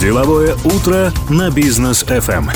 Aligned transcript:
Деловое 0.00 0.56
утро 0.64 1.12
на 1.28 1.50
бизнес 1.50 2.04
FM. 2.04 2.50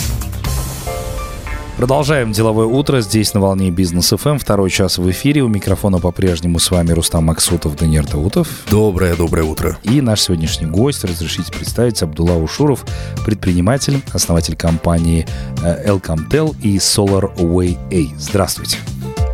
Продолжаем 1.77 2.33
деловое 2.33 2.67
утро 2.67 3.03
здесь 3.03 3.35
на 3.35 3.41
волне 3.41 3.71
бизнес 3.71 4.08
ФМ. 4.17 4.38
Второй 4.38 4.71
час 4.71 4.97
в 4.97 5.11
эфире. 5.11 5.43
У 5.43 5.49
микрофона 5.49 5.99
по-прежнему 5.99 6.59
с 6.59 6.71
вами 6.71 6.93
Рустам 6.93 7.25
Максутов, 7.25 7.77
Даниил 7.77 8.04
Даутов. 8.04 8.49
Доброе, 8.71 9.14
доброе 9.14 9.43
утро. 9.43 9.79
И 9.83 10.01
наш 10.01 10.22
сегодняшний 10.22 10.69
гость, 10.69 11.04
разрешите 11.04 11.53
представить, 11.53 12.03
Абдулла 12.03 12.33
Ушуров, 12.33 12.87
предприниматель, 13.27 14.03
основатель 14.15 14.56
компании 14.56 15.26
Elcomtel 15.63 16.56
и 16.62 16.79
SolarWay 16.79 17.77
A. 17.92 18.19
Здравствуйте. 18.19 18.79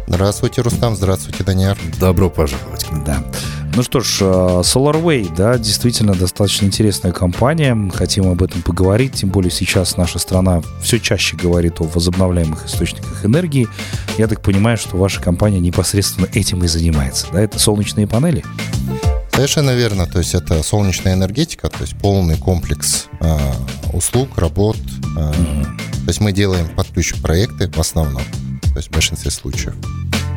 Здравствуйте, 0.09 0.63
Рустам. 0.63 0.97
Здравствуйте, 0.97 1.45
Даниил. 1.45 1.77
Добро 2.01 2.29
пожаловать. 2.29 2.87
Да. 3.07 3.23
Ну 3.77 3.83
что 3.83 4.01
ж, 4.01 4.19
э, 4.21 4.25
SolarWay, 4.25 5.35
да, 5.35 5.59
действительно 5.59 6.15
достаточно 6.15 6.67
интересная 6.67 7.11
компания. 7.11 7.77
Хотим 7.93 8.29
об 8.29 8.41
этом 8.41 8.63
поговорить, 8.63 9.15
тем 9.15 9.31
более 9.31 9.51
сейчас 9.51 9.97
наша 9.97 10.21
страна 10.21 10.63
все 10.81 11.01
чаще 11.01 11.37
говорит 11.37 11.81
о 11.81 11.85
возобновляемых 11.85 12.67
источниках 12.67 13.25
энергии. 13.25 13.67
Я 14.17 14.29
так 14.29 14.43
понимаю, 14.43 14.79
что 14.79 14.97
ваша 14.97 15.21
компания 15.21 15.59
непосредственно 15.59 16.29
этим 16.33 16.63
и 16.63 16.69
занимается, 16.69 17.27
да? 17.33 17.41
Это 17.41 17.59
солнечные 17.59 18.07
панели? 18.07 18.45
Совершенно 19.33 19.75
верно. 19.75 20.07
То 20.07 20.19
есть 20.21 20.35
это 20.35 20.63
солнечная 20.63 21.15
энергетика, 21.15 21.69
то 21.69 21.81
есть 21.81 21.97
полный 21.99 22.39
комплекс 22.39 23.07
э, 23.19 23.39
услуг, 23.93 24.39
работ. 24.39 24.77
Э, 25.17 25.33
mm 25.33 25.65
То 26.05 26.09
есть 26.11 26.21
мы 26.21 26.31
делаем 26.31 26.69
под 26.69 26.87
ключ 26.89 27.15
проекты 27.21 27.69
в 27.69 27.79
основном, 27.81 28.23
то 28.63 28.77
есть 28.77 28.89
в 28.89 28.93
большинстве 28.93 29.33
случаев. 29.33 29.75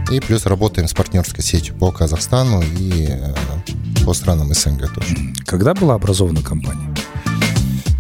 И 0.10 0.20
плюс 0.22 0.46
работаем 0.46 0.88
с 0.88 0.94
партнерской 0.94 1.44
сетью 1.44 1.76
по 1.76 1.92
Казахстану 1.92 2.62
и 2.62 3.08
э, 3.10 3.34
по 4.06 4.14
странам 4.14 4.54
СНГ 4.54 4.94
тоже. 4.94 5.16
Когда 5.46 5.74
была 5.74 5.96
образована 5.96 6.42
компания? 6.42 6.96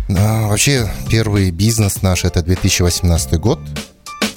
А, 0.10 0.48
вообще, 0.48 0.90
первый 1.10 1.52
бизнес 1.52 2.02
наш 2.02 2.24
это 2.24 2.42
2018 2.42 3.38
год. 3.40 3.60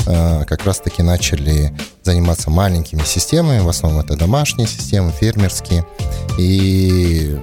А, 0.06 0.44
как 0.44 0.64
раз-таки 0.64 1.02
начали 1.02 1.72
заниматься 2.02 2.50
маленькими 2.50 3.04
системами, 3.04 3.60
в 3.60 3.68
основном 3.68 4.04
это 4.04 4.16
домашние 4.16 4.66
системы, 4.66 5.12
фермерские. 5.12 5.86
И 6.38 7.38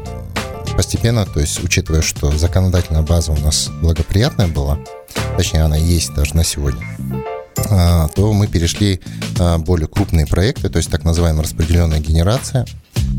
постепенно, 0.75 1.25
то 1.25 1.39
есть 1.39 1.63
учитывая, 1.63 2.01
что 2.01 2.31
законодательная 2.37 3.01
база 3.01 3.31
у 3.31 3.37
нас 3.37 3.69
благоприятная 3.81 4.47
была, 4.47 4.77
точнее 5.37 5.61
она 5.61 5.77
есть 5.77 6.13
даже 6.13 6.35
на 6.35 6.43
сегодня, 6.43 6.85
то 8.15 8.33
мы 8.33 8.47
перешли 8.47 9.01
а, 9.39 9.57
более 9.57 9.87
крупные 9.87 10.25
проекты, 10.25 10.69
то 10.69 10.77
есть 10.77 10.89
так 10.89 11.03
называемая 11.03 11.43
распределенная 11.43 11.99
генерация. 11.99 12.65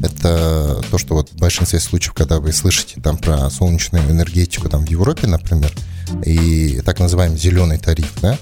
Это 0.03 0.81
то, 0.91 0.99
что 0.99 1.15
вот 1.15 1.31
в 1.31 1.37
большинстве 1.37 1.81
случаев, 1.81 2.15
когда 2.15 2.41
вы 2.41 2.53
слышите 2.53 3.01
там 3.01 3.17
про 3.17 3.51
солнечную 3.51 4.09
энергетику 4.11 4.69
там 4.69 4.85
в 4.85 4.89
Европе, 4.89 5.27
например, 5.27 5.73
и 6.25 6.81
так 6.85 7.01
называемый 7.01 7.39
зеленый 7.39 7.79
тариф, 7.79 8.13
да, 8.21 8.39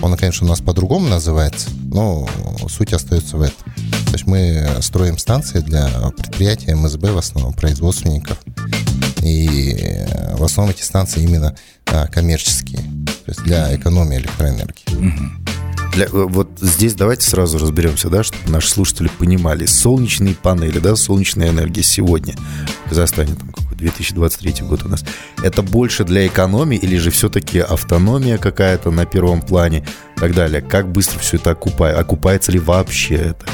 он, 0.00 0.16
конечно, 0.16 0.46
у 0.46 0.50
нас 0.50 0.60
по-другому 0.60 1.08
называется, 1.08 1.70
но 1.90 2.28
суть 2.68 2.92
остается 2.92 3.36
в 3.36 3.42
этом. 3.42 3.72
То 4.06 4.12
есть 4.12 4.26
мы 4.26 4.68
строим 4.80 5.18
станции 5.18 5.60
для 5.60 5.88
предприятия 6.16 6.74
МСБ, 6.74 7.12
в 7.12 7.18
основном 7.18 7.52
производственников. 7.52 8.38
И 9.22 10.04
в 10.34 10.44
основном 10.44 10.74
эти 10.74 10.82
станции 10.82 11.22
именно 11.22 11.54
а, 11.86 12.06
коммерческие, 12.06 12.80
то 13.28 13.32
есть 13.32 13.42
для 13.42 13.76
экономии 13.76 14.16
электроэнергии. 14.16 14.84
Для, 15.92 16.06
э, 16.06 16.08
вот 16.10 16.48
здесь 16.62 16.94
давайте 16.94 17.28
сразу 17.28 17.58
разберемся, 17.58 18.08
да, 18.08 18.22
чтобы 18.22 18.50
наши 18.50 18.70
слушатели 18.70 19.10
понимали. 19.18 19.66
Солнечные 19.66 20.34
панели, 20.34 20.78
да, 20.78 20.96
солнечная 20.96 21.50
энергия 21.50 21.82
сегодня 21.82 22.34
в 22.86 22.88
Казахстане, 22.88 23.34
там 23.34 23.50
какой 23.50 23.76
2023 23.76 24.66
год 24.66 24.86
у 24.86 24.88
нас, 24.88 25.04
это 25.42 25.60
больше 25.60 26.04
для 26.04 26.26
экономии 26.26 26.78
или 26.78 26.96
же 26.96 27.10
все-таки 27.10 27.58
автономия 27.58 28.38
какая-то 28.38 28.90
на 28.90 29.04
первом 29.04 29.42
плане 29.42 29.86
и 30.16 30.20
так 30.20 30.34
далее? 30.34 30.62
Как 30.62 30.90
быстро 30.90 31.18
все 31.18 31.36
это 31.36 31.50
окупает? 31.50 31.98
Окупается 31.98 32.50
ли 32.50 32.58
вообще 32.58 33.16
это? 33.16 33.44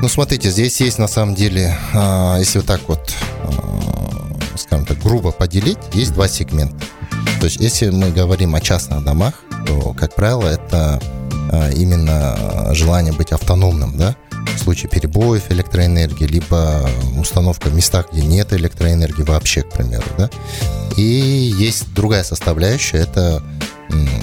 Ну, 0.00 0.08
смотрите, 0.08 0.48
здесь 0.48 0.80
есть 0.80 0.98
на 0.98 1.08
самом 1.08 1.34
деле, 1.34 1.76
а, 1.92 2.36
если 2.38 2.60
вот 2.60 2.68
так 2.68 2.82
вот, 2.86 3.12
а, 3.42 4.56
скажем 4.56 4.86
так, 4.86 5.00
грубо 5.00 5.32
поделить, 5.32 5.78
есть 5.92 6.14
два 6.14 6.28
сегмента. 6.28 6.76
То 7.42 7.46
есть, 7.46 7.58
если 7.58 7.90
мы 7.90 8.12
говорим 8.12 8.54
о 8.54 8.60
частных 8.60 9.02
домах, 9.02 9.34
то, 9.66 9.92
как 9.94 10.14
правило, 10.14 10.46
это 10.46 11.02
а, 11.50 11.70
именно 11.70 12.72
желание 12.72 13.12
быть 13.12 13.32
автономным, 13.32 13.98
да, 13.98 14.14
в 14.54 14.60
случае 14.60 14.88
перебоев 14.88 15.50
электроэнергии, 15.50 16.24
либо 16.24 16.88
установка 17.18 17.66
в 17.66 17.74
местах, 17.74 18.12
где 18.12 18.22
нет 18.22 18.52
электроэнергии 18.52 19.24
вообще, 19.24 19.62
к 19.62 19.72
примеру, 19.72 20.04
да. 20.16 20.30
И 20.96 21.02
есть 21.02 21.92
другая 21.94 22.22
составляющая, 22.22 22.98
это 22.98 23.42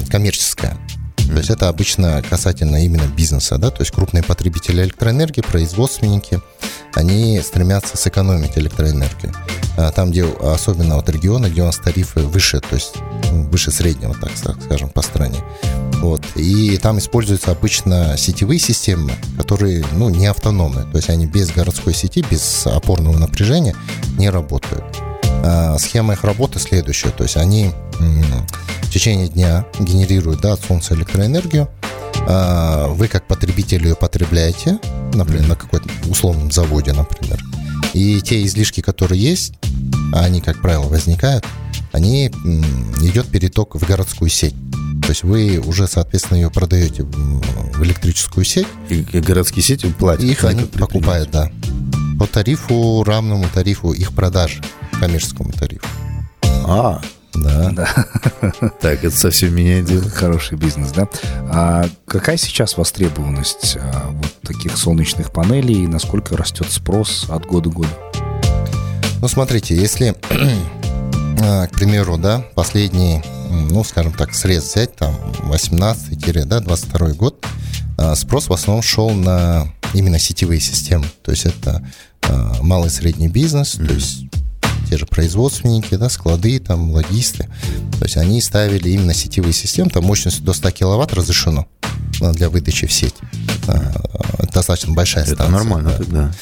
коммерческая. 0.09 0.77
То 1.17 1.37
есть 1.39 1.49
это 1.49 1.67
обычно 1.67 2.23
касательно 2.27 2.85
именно 2.85 3.05
бизнеса, 3.05 3.57
да, 3.57 3.69
то 3.69 3.81
есть 3.81 3.91
крупные 3.91 4.23
потребители 4.23 4.81
электроэнергии, 4.81 5.41
производственники, 5.41 6.39
они 6.95 7.41
стремятся 7.41 7.97
сэкономить 7.97 8.57
электроэнергию. 8.57 9.33
А 9.77 9.91
там, 9.91 10.11
где 10.11 10.25
особенно 10.25 10.95
вот 10.95 11.09
регионы, 11.09 11.47
где 11.47 11.61
у 11.61 11.65
нас 11.65 11.77
тарифы 11.77 12.21
выше, 12.21 12.59
то 12.59 12.75
есть 12.75 12.95
выше 13.29 13.71
среднего, 13.71 14.15
так 14.15 14.31
скажем, 14.63 14.89
по 14.89 15.01
стране. 15.01 15.37
Вот. 16.01 16.21
И 16.35 16.77
там 16.77 16.97
используются 16.97 17.51
обычно 17.51 18.15
сетевые 18.17 18.59
системы, 18.59 19.11
которые 19.37 19.85
ну, 19.93 20.09
не 20.09 20.27
автономны. 20.27 20.83
То 20.91 20.97
есть 20.97 21.09
они 21.09 21.25
без 21.25 21.51
городской 21.51 21.93
сети, 21.93 22.23
без 22.29 22.65
опорного 22.65 23.17
напряжения 23.17 23.75
не 24.17 24.29
работают. 24.29 24.85
А 25.43 25.77
схема 25.77 26.13
их 26.13 26.23
работы 26.23 26.59
следующая. 26.59 27.09
То 27.09 27.23
есть 27.23 27.37
они 27.37 27.71
в 28.81 28.91
течение 28.91 29.27
дня 29.27 29.65
генерируют 29.79 30.41
да, 30.41 30.53
от 30.53 30.63
солнца 30.63 30.93
электроэнергию. 30.93 31.69
А 32.27 32.87
вы 32.87 33.07
как 33.07 33.27
потребитель 33.27 33.83
ее 33.87 33.95
потребляете, 33.95 34.79
например, 35.13 35.47
на 35.47 35.55
какой-то 35.55 35.89
условном 36.09 36.51
заводе, 36.51 36.93
например. 36.93 37.39
И 37.93 38.21
те 38.21 38.45
излишки, 38.45 38.81
которые 38.81 39.21
есть, 39.21 39.53
они, 40.13 40.41
как 40.41 40.61
правило, 40.61 40.83
возникают, 40.83 41.45
они 41.91 42.27
идет 42.27 43.27
переток 43.27 43.75
в 43.75 43.85
городскую 43.85 44.29
сеть. 44.29 44.55
То 45.01 45.09
есть 45.09 45.23
вы 45.23 45.57
уже, 45.65 45.87
соответственно, 45.87 46.37
ее 46.37 46.51
продаете 46.51 47.03
в 47.03 47.83
электрическую 47.83 48.45
сеть. 48.45 48.67
И 48.89 49.01
городские 49.19 49.63
сети 49.63 49.87
платят. 49.87 50.23
Их 50.23 50.43
они 50.43 50.65
покупают, 50.65 51.31
да. 51.31 51.51
По 52.19 52.27
тарифу, 52.27 53.03
равному 53.03 53.47
тарифу 53.53 53.91
их 53.91 54.13
продажи, 54.13 54.61
коммерческому 54.99 55.51
тарифу. 55.51 55.87
А, 56.43 57.01
да. 57.33 57.71
да. 57.71 58.05
Так, 58.81 59.03
это 59.03 59.15
совсем 59.15 59.55
меняет 59.55 59.85
дело. 59.85 60.09
Хороший 60.09 60.57
бизнес, 60.57 60.91
да. 60.91 61.07
А 61.51 61.89
какая 62.05 62.37
сейчас 62.37 62.77
востребованность 62.77 63.77
а, 63.79 64.09
вот 64.11 64.33
таких 64.41 64.77
солнечных 64.77 65.31
панелей 65.31 65.83
и 65.83 65.87
насколько 65.87 66.37
растет 66.37 66.67
спрос 66.69 67.25
от 67.29 67.45
года 67.45 67.69
к 67.69 67.73
году? 67.73 67.89
Ну, 69.21 69.27
смотрите, 69.27 69.75
если, 69.75 70.15
к 71.39 71.69
примеру, 71.71 72.17
да, 72.17 72.43
последний, 72.55 73.21
ну, 73.49 73.83
скажем 73.83 74.13
так, 74.13 74.33
срез 74.33 74.63
взять, 74.63 74.95
там, 74.95 75.15
18-22 75.43 77.13
год, 77.13 77.45
а, 77.97 78.15
спрос 78.15 78.47
в 78.47 78.53
основном 78.53 78.83
шел 78.83 79.09
на 79.11 79.71
именно 79.93 80.19
сетевые 80.19 80.59
системы. 80.59 81.05
То 81.23 81.31
есть 81.31 81.45
это 81.45 81.83
малый 82.61 82.87
и 82.87 82.91
средний 82.91 83.27
бизнес, 83.27 83.75
mm-hmm. 83.75 83.87
то 83.87 83.93
есть 83.93 84.25
те 84.89 84.97
же 84.97 85.05
производственники, 85.05 85.95
да, 85.95 86.09
склады, 86.09 86.59
там, 86.59 86.91
логисты. 86.91 87.47
То 87.97 88.03
есть 88.03 88.17
они 88.17 88.41
ставили 88.41 88.89
именно 88.89 89.13
сетевые 89.13 89.53
системы, 89.53 89.89
там 89.89 90.03
мощностью 90.03 90.43
до 90.43 90.53
100 90.53 90.71
киловатт 90.71 91.13
разрешено 91.13 91.67
для 92.19 92.49
выдачи 92.49 92.87
в 92.87 92.91
сеть. 92.91 93.15
Это 93.63 94.01
достаточно 94.51 94.93
большая 94.93 95.25
станция. 95.25 95.45
Это 95.45 95.51
нормально, 95.51 95.95
да. 95.99 96.05
да. 96.05 96.33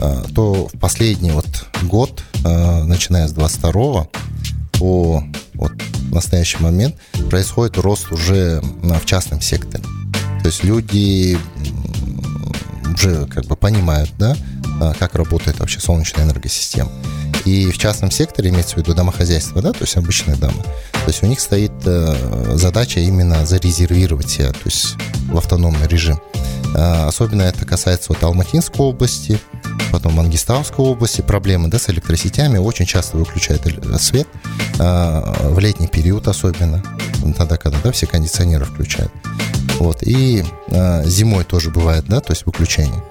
А, 0.00 0.24
то 0.34 0.68
в 0.72 0.78
последний 0.78 1.30
вот 1.30 1.66
год, 1.82 2.22
а, 2.44 2.84
начиная 2.84 3.28
с 3.28 3.32
22 3.32 4.08
по 4.72 5.22
вот 5.54 5.72
настоящий 6.10 6.58
момент, 6.58 6.96
происходит 7.28 7.76
рост 7.76 8.10
уже 8.10 8.62
в 8.82 9.04
частном 9.04 9.42
секторе. 9.42 9.84
То 10.42 10.46
есть 10.46 10.64
люди 10.64 11.38
уже 12.94 13.26
как 13.26 13.44
бы 13.44 13.56
понимают, 13.56 14.10
да, 14.18 14.34
а, 14.80 14.94
как 14.94 15.16
работает 15.16 15.60
вообще 15.60 15.80
солнечная 15.80 16.24
энергосистема. 16.24 16.90
И 17.44 17.70
в 17.70 17.76
частном 17.76 18.10
секторе, 18.10 18.50
имеется 18.50 18.76
в 18.76 18.78
виду 18.78 18.94
домохозяйство, 18.94 19.60
да, 19.60 19.72
то 19.72 19.82
есть 19.82 19.96
обычные 19.96 20.36
дома, 20.36 20.62
то 20.92 21.08
есть 21.08 21.22
у 21.22 21.26
них 21.26 21.40
стоит 21.40 21.72
э, 21.86 22.54
задача 22.56 23.00
именно 23.00 23.46
зарезервировать 23.46 24.28
себя, 24.28 24.52
то 24.52 24.58
есть 24.66 24.96
в 25.24 25.38
автономный 25.38 25.88
режим. 25.88 26.20
Особенно 26.74 27.42
это 27.42 27.64
касается 27.64 28.12
вот 28.12 28.22
Алматинской 28.22 28.84
области, 28.84 29.40
потом 29.92 30.14
Мангистауской 30.14 30.84
области 30.84 31.20
проблемы 31.20 31.68
да, 31.68 31.78
с 31.78 31.88
электросетями, 31.90 32.58
очень 32.58 32.86
часто 32.86 33.16
выключают 33.16 33.62
свет, 34.00 34.28
э, 34.78 35.48
в 35.48 35.58
летний 35.58 35.88
период 35.88 36.28
особенно, 36.28 36.82
тогда, 37.36 37.56
когда 37.56 37.78
да, 37.82 37.92
все 37.92 38.06
кондиционеры 38.06 38.64
включают. 38.64 39.12
Вот, 39.78 40.02
и 40.02 40.44
э, 40.68 41.04
зимой 41.06 41.44
тоже 41.44 41.70
бывает, 41.70 42.04
да, 42.06 42.20
то 42.20 42.32
есть 42.32 42.44
выключение. 42.46 43.02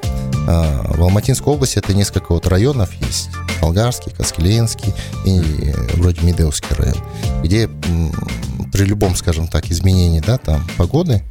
А, 0.48 0.86
в 0.96 1.02
Алматинской 1.02 1.54
области 1.54 1.78
это 1.78 1.94
несколько 1.94 2.34
вот 2.34 2.48
районов 2.48 2.94
есть. 2.94 3.30
Болгарский, 3.62 4.12
Каскеленский 4.12 4.94
и 5.26 5.74
вроде 5.96 6.22
Медеевский 6.22 6.76
район, 6.76 6.98
где 7.44 7.70
при 8.72 8.86
любом, 8.86 9.16
скажем 9.16 9.48
так, 9.48 9.70
изменении 9.70 10.22
да, 10.22 10.38
там, 10.38 10.66
погоды 10.78 11.24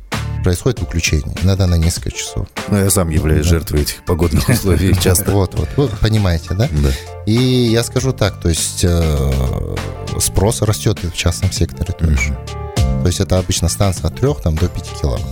происходит 0.43 0.81
выключение, 0.81 1.35
иногда 1.43 1.67
на 1.67 1.75
несколько 1.77 2.11
часов. 2.11 2.47
Ну, 2.69 2.79
я 2.79 2.91
сам 2.91 3.11
являюсь 3.11 3.45
Да. 3.45 3.51
жертвой 3.51 3.83
этих 3.83 4.05
погодных 4.05 4.49
условий 4.49 4.95
часто. 5.01 5.31
Вот, 5.31 5.55
вот, 5.55 5.69
вы 5.77 5.89
понимаете, 5.89 6.55
да? 6.55 6.69
Да. 6.71 6.91
И 7.27 7.33
я 7.35 7.83
скажу 7.85 8.13
так, 8.13 8.41
то 8.41 8.49
есть 8.49 8.85
э, 8.85 9.75
спрос 10.19 10.63
растет 10.63 10.99
и 11.05 11.09
в 11.09 11.15
частном 11.15 11.53
секторе 11.53 11.93
тоже. 11.93 12.37
То 12.77 13.07
есть 13.07 13.21
это 13.21 13.39
обычно 13.39 13.69
станция 13.69 14.09
от 14.09 14.17
3 14.19 14.29
там, 14.43 14.57
до 14.57 14.69
5 14.69 14.85
киловатт. 15.01 15.23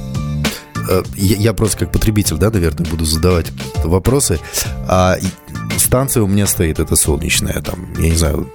Э, 0.88 1.02
Я, 1.16 1.52
просто 1.52 1.78
как 1.78 1.92
потребитель, 1.92 2.36
да, 2.36 2.50
наверное, 2.50 2.86
буду 2.88 3.04
задавать 3.04 3.46
вопросы. 3.84 4.38
А 4.88 5.16
станция 5.78 6.22
у 6.22 6.26
меня 6.26 6.46
стоит, 6.46 6.78
это 6.78 6.96
солнечная, 6.96 7.60
там, 7.62 7.92
я 7.98 8.10
не 8.10 8.16
знаю, 8.16 8.50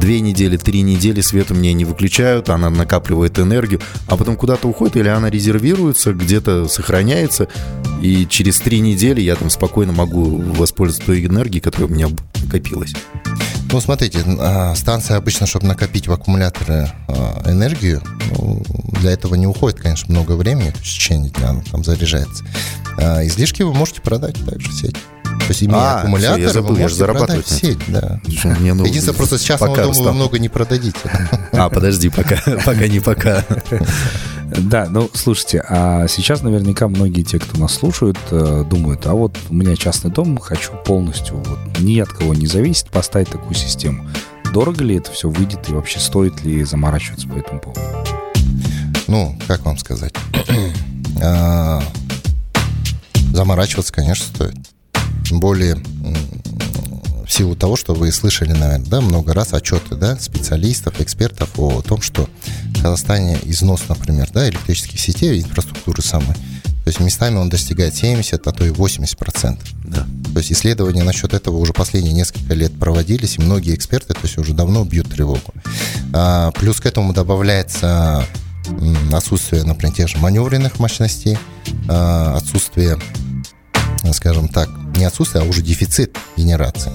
две 0.00 0.20
недели, 0.20 0.56
три 0.56 0.82
недели 0.82 1.20
свет 1.20 1.50
у 1.50 1.54
меня 1.54 1.72
не 1.72 1.84
выключают, 1.84 2.48
она 2.48 2.70
накапливает 2.70 3.38
энергию, 3.38 3.80
а 4.06 4.16
потом 4.16 4.36
куда-то 4.36 4.68
уходит, 4.68 4.96
или 4.96 5.08
она 5.08 5.30
резервируется, 5.30 6.12
где-то 6.12 6.68
сохраняется, 6.68 7.48
и 8.02 8.26
через 8.26 8.58
три 8.60 8.80
недели 8.80 9.20
я 9.20 9.36
там 9.36 9.50
спокойно 9.50 9.92
могу 9.92 10.38
воспользоваться 10.52 11.06
той 11.06 11.24
энергией, 11.24 11.60
которая 11.60 11.88
у 11.88 11.92
меня 11.92 12.08
накопилась. 12.42 12.94
Ну, 13.72 13.80
смотрите, 13.80 14.20
а, 14.38 14.74
станция 14.74 15.16
обычно, 15.16 15.46
чтобы 15.46 15.66
накопить 15.66 16.06
в 16.06 16.12
аккумуляторы 16.12 16.88
а, 17.08 17.42
энергию, 17.50 18.00
ну, 18.30 18.62
для 19.00 19.10
этого 19.10 19.34
не 19.34 19.46
уходит, 19.46 19.80
конечно, 19.80 20.12
много 20.12 20.32
времени, 20.32 20.70
в 20.70 20.82
течение 20.82 21.30
дня 21.30 21.50
она 21.50 21.62
там 21.70 21.82
заряжается. 21.82 22.44
А 22.96 23.24
Излишки 23.26 23.62
вы 23.62 23.74
можете 23.74 24.00
продать 24.00 24.36
также 24.44 24.70
в 24.70 24.74
сеть. 24.74 24.96
Есть, 25.56 25.62
имея 25.62 25.78
А, 25.80 25.98
аккумулятор, 26.00 26.34
всё, 26.36 26.46
я 26.46 26.52
забыл, 26.52 26.74
вы 26.74 26.80
я 26.80 26.88
же 26.88 26.94
зарабатывать 26.94 27.48
сеть, 27.48 27.78
да. 27.88 28.20
Мне, 28.60 28.74
ну, 28.74 28.84
Единственное, 28.84 29.16
просто 29.16 29.38
с 29.38 29.42
частного 29.42 29.74
пока 29.74 29.82
дома 29.84 30.02
вы 30.02 30.12
много 30.12 30.38
не 30.38 30.48
продадите. 30.48 30.98
А, 31.52 31.68
подожди, 31.68 32.08
пока, 32.08 32.36
пока 32.64 32.86
не 32.86 33.00
пока. 33.00 33.44
Да, 34.58 34.86
ну 34.88 35.10
слушайте, 35.12 35.62
а 35.68 36.06
сейчас 36.08 36.42
наверняка 36.42 36.86
многие 36.88 37.22
те, 37.22 37.38
кто 37.38 37.58
нас 37.58 37.74
слушают, 37.74 38.18
э, 38.30 38.64
думают, 38.68 39.04
а 39.06 39.14
вот 39.14 39.36
у 39.50 39.54
меня 39.54 39.74
частный 39.74 40.10
дом, 40.10 40.38
хочу 40.38 40.72
полностью 40.84 41.36
вот, 41.38 41.58
ни 41.80 41.98
от 41.98 42.10
кого 42.10 42.32
не 42.32 42.46
зависеть, 42.46 42.86
поставить 42.88 43.28
такую 43.28 43.54
систему. 43.54 44.06
Дорого 44.52 44.84
ли 44.84 44.96
это 44.96 45.10
все 45.10 45.28
выйдет 45.28 45.68
и 45.68 45.72
вообще 45.72 45.98
стоит 45.98 46.44
ли 46.44 46.62
заморачиваться 46.62 47.26
по 47.26 47.36
этому 47.36 47.60
поводу? 47.60 47.80
Ну, 49.08 49.36
как 49.48 49.64
вам 49.64 49.78
сказать? 49.78 50.14
А, 51.22 51.82
Заморачиваться, 53.32 53.92
конечно, 53.92 54.26
стоит. 54.34 54.54
Тем 55.28 55.40
более 55.40 55.76
в 57.26 57.32
силу 57.32 57.56
того, 57.56 57.76
что 57.76 57.94
вы 57.94 58.12
слышали, 58.12 58.52
наверное, 58.52 58.86
да, 58.86 59.00
много 59.00 59.34
раз 59.34 59.52
отчеты 59.52 59.96
да, 59.96 60.16
специалистов, 60.18 61.00
экспертов 61.00 61.50
о 61.58 61.82
том, 61.82 62.00
что 62.00 62.28
в 62.74 62.82
Казахстане 62.82 63.38
износ, 63.42 63.82
например, 63.88 64.28
да, 64.32 64.48
электрических 64.48 65.00
сетей, 65.00 65.42
инфраструктуры 65.42 66.02
самой, 66.02 66.34
то 66.34 66.90
есть 66.90 67.00
местами 67.00 67.36
он 67.36 67.48
достигает 67.48 67.96
70, 67.96 68.46
а 68.46 68.52
то 68.52 68.64
и 68.64 68.70
80 68.70 69.18
процентов. 69.18 69.68
Да. 69.84 70.06
То 70.32 70.38
есть 70.38 70.52
исследования 70.52 71.02
насчет 71.02 71.34
этого 71.34 71.56
уже 71.56 71.72
последние 71.72 72.14
несколько 72.14 72.54
лет 72.54 72.78
проводились, 72.78 73.38
и 73.38 73.42
многие 73.42 73.74
эксперты 73.74 74.14
то 74.14 74.20
есть 74.22 74.38
уже 74.38 74.54
давно 74.54 74.84
бьют 74.84 75.10
тревогу. 75.10 75.52
А, 76.12 76.52
плюс 76.52 76.80
к 76.80 76.86
этому 76.86 77.12
добавляется 77.12 78.24
отсутствие, 79.12 79.64
например, 79.64 79.96
тех 79.96 80.08
же 80.08 80.18
маневренных 80.18 80.78
мощностей, 80.78 81.36
а, 81.88 82.36
отсутствие, 82.36 83.00
скажем 84.12 84.46
так, 84.46 84.70
не 84.96 85.04
отсутствие, 85.04 85.44
а 85.44 85.46
уже 85.48 85.62
дефицит 85.62 86.16
генерации. 86.36 86.90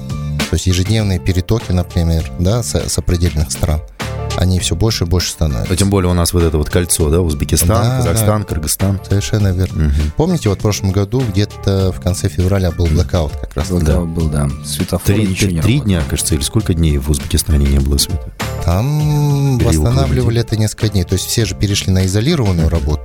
То 0.50 0.56
есть 0.56 0.68
ежедневные 0.68 1.19
перетоки, 1.19 1.71
например, 1.71 2.30
да, 2.39 2.62
с, 2.63 2.89
сопредельных 2.89 3.51
стран, 3.51 3.81
они 4.38 4.59
все 4.59 4.75
больше 4.75 5.03
и 5.03 5.07
больше 5.07 5.30
А 5.30 5.33
становятся. 5.33 5.75
тем 5.75 5.89
более 5.89 6.09
у 6.09 6.13
нас 6.13 6.33
вот 6.33 6.44
это 6.44 6.57
вот 6.57 6.69
кольцо, 6.69 7.09
да, 7.09 7.21
Узбекистан, 7.21 7.68
Да, 7.69 7.98
Казахстан, 7.98 8.44
Кыргызстан. 8.44 9.00
Совершенно 9.07 9.50
верно. 9.50 9.86
Мгм. 9.86 10.12
Помните, 10.18 10.50
вот 10.50 10.59
в 10.59 10.62
прошлом 10.62 10.92
году 10.92 11.21
где-то 11.21 11.92
в 11.92 12.00
конце 12.01 12.27
февраля 12.30 12.71
был 12.71 12.88
блокаут 12.88 13.33
как 13.33 13.56
раз. 13.56 13.69
Был, 13.69 13.80
Да. 13.80 13.86
да. 13.95 14.00
был, 14.01 14.30
да. 14.30 14.50
Светофор 14.65 15.06
Три, 15.15 15.27
ничего 15.27 15.47
три- 15.47 15.56
не 15.56 15.62
три 15.62 15.74
работало. 15.75 15.86
дня, 15.86 16.04
кажется, 16.09 16.36
или 16.36 16.42
сколько 16.42 16.74
дней 16.74 16.97
в 16.97 17.09
Узбекистане 17.09 17.65
не 17.68 17.80
было 17.80 17.97
света? 17.97 18.31
Там 18.65 19.56
около 19.56 19.68
восстанавливали 19.69 20.39
это 20.42 20.56
несколько 20.57 20.89
дней. 20.89 21.04
То 21.04 21.13
есть 21.13 21.25
все 21.27 21.45
же 21.45 21.56
перешли 21.56 21.92
на 21.94 22.06
изолированную 22.06 22.69
работу. 22.69 23.04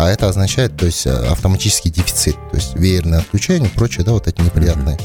А 0.00 0.08
это 0.08 0.28
означает, 0.28 0.78
то 0.78 0.86
есть, 0.86 1.06
э, 1.06 1.10
автоматический 1.10 1.90
дефицит. 1.90 2.34
То 2.50 2.56
есть 2.56 2.74
веерное 2.74 3.18
отключение 3.18 3.68
и 3.68 3.74
прочее, 3.74 4.02
да, 4.02 4.12
вот 4.12 4.26
эти 4.28 4.40
неприятные, 4.40 4.98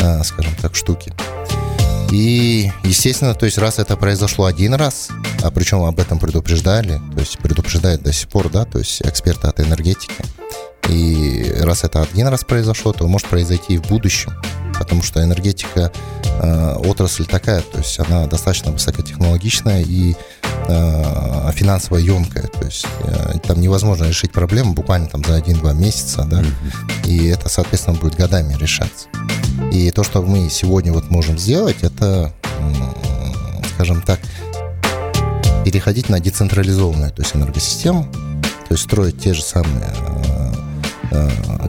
а, 0.00 0.24
скажем 0.24 0.54
так, 0.62 0.74
штуки. 0.74 1.12
И, 2.10 2.72
естественно, 2.82 3.34
то 3.34 3.44
есть 3.44 3.58
раз 3.58 3.78
это 3.78 3.98
произошло 3.98 4.46
один 4.46 4.72
раз, 4.72 5.10
а 5.42 5.50
причем 5.50 5.84
об 5.84 6.00
этом 6.00 6.18
предупреждали, 6.18 7.02
то 7.14 7.20
есть 7.20 7.38
предупреждают 7.38 8.02
до 8.02 8.14
сих 8.14 8.30
пор, 8.30 8.48
да, 8.48 8.64
то 8.64 8.78
есть 8.78 9.02
эксперты 9.02 9.46
от 9.46 9.60
энергетики. 9.60 10.24
И 10.88 11.54
раз 11.60 11.84
это 11.84 12.00
один 12.00 12.28
раз 12.28 12.42
произошло, 12.42 12.94
то 12.94 13.06
может 13.06 13.28
произойти 13.28 13.74
и 13.74 13.78
в 13.78 13.82
будущем. 13.88 14.32
Потому 14.80 15.02
что 15.02 15.22
энергетика 15.22 15.92
э, 16.24 16.76
отрасль 16.86 17.26
такая, 17.26 17.60
то 17.60 17.78
есть 17.78 18.00
она 18.00 18.26
достаточно 18.26 18.72
высокотехнологичная 18.72 19.82
и 19.82 20.16
э, 20.68 21.50
финансово 21.52 21.98
емкая. 21.98 22.46
То 22.46 22.64
есть 22.64 22.86
э, 23.04 23.38
там 23.46 23.60
невозможно 23.60 24.06
решить 24.06 24.32
проблему 24.32 24.72
буквально 24.72 25.06
там 25.06 25.22
за 25.22 25.34
один-два 25.34 25.74
месяца, 25.74 26.24
да, 26.24 26.42
и 27.04 27.26
это, 27.26 27.50
соответственно, 27.50 27.98
будет 27.98 28.16
годами 28.16 28.54
решаться. 28.54 29.08
И 29.70 29.90
то, 29.90 30.02
что 30.02 30.22
мы 30.22 30.48
сегодня 30.48 30.94
вот 30.94 31.10
можем 31.10 31.36
сделать, 31.38 31.82
это, 31.82 32.32
скажем 33.74 34.00
так, 34.00 34.18
переходить 35.62 36.08
на 36.08 36.20
децентрализованную, 36.20 37.12
то 37.12 37.20
есть 37.20 37.36
энергосистему, 37.36 38.08
то 38.10 38.74
есть 38.74 38.84
строить 38.84 39.20
те 39.20 39.34
же 39.34 39.42
самые 39.42 39.92
э, 39.94 40.39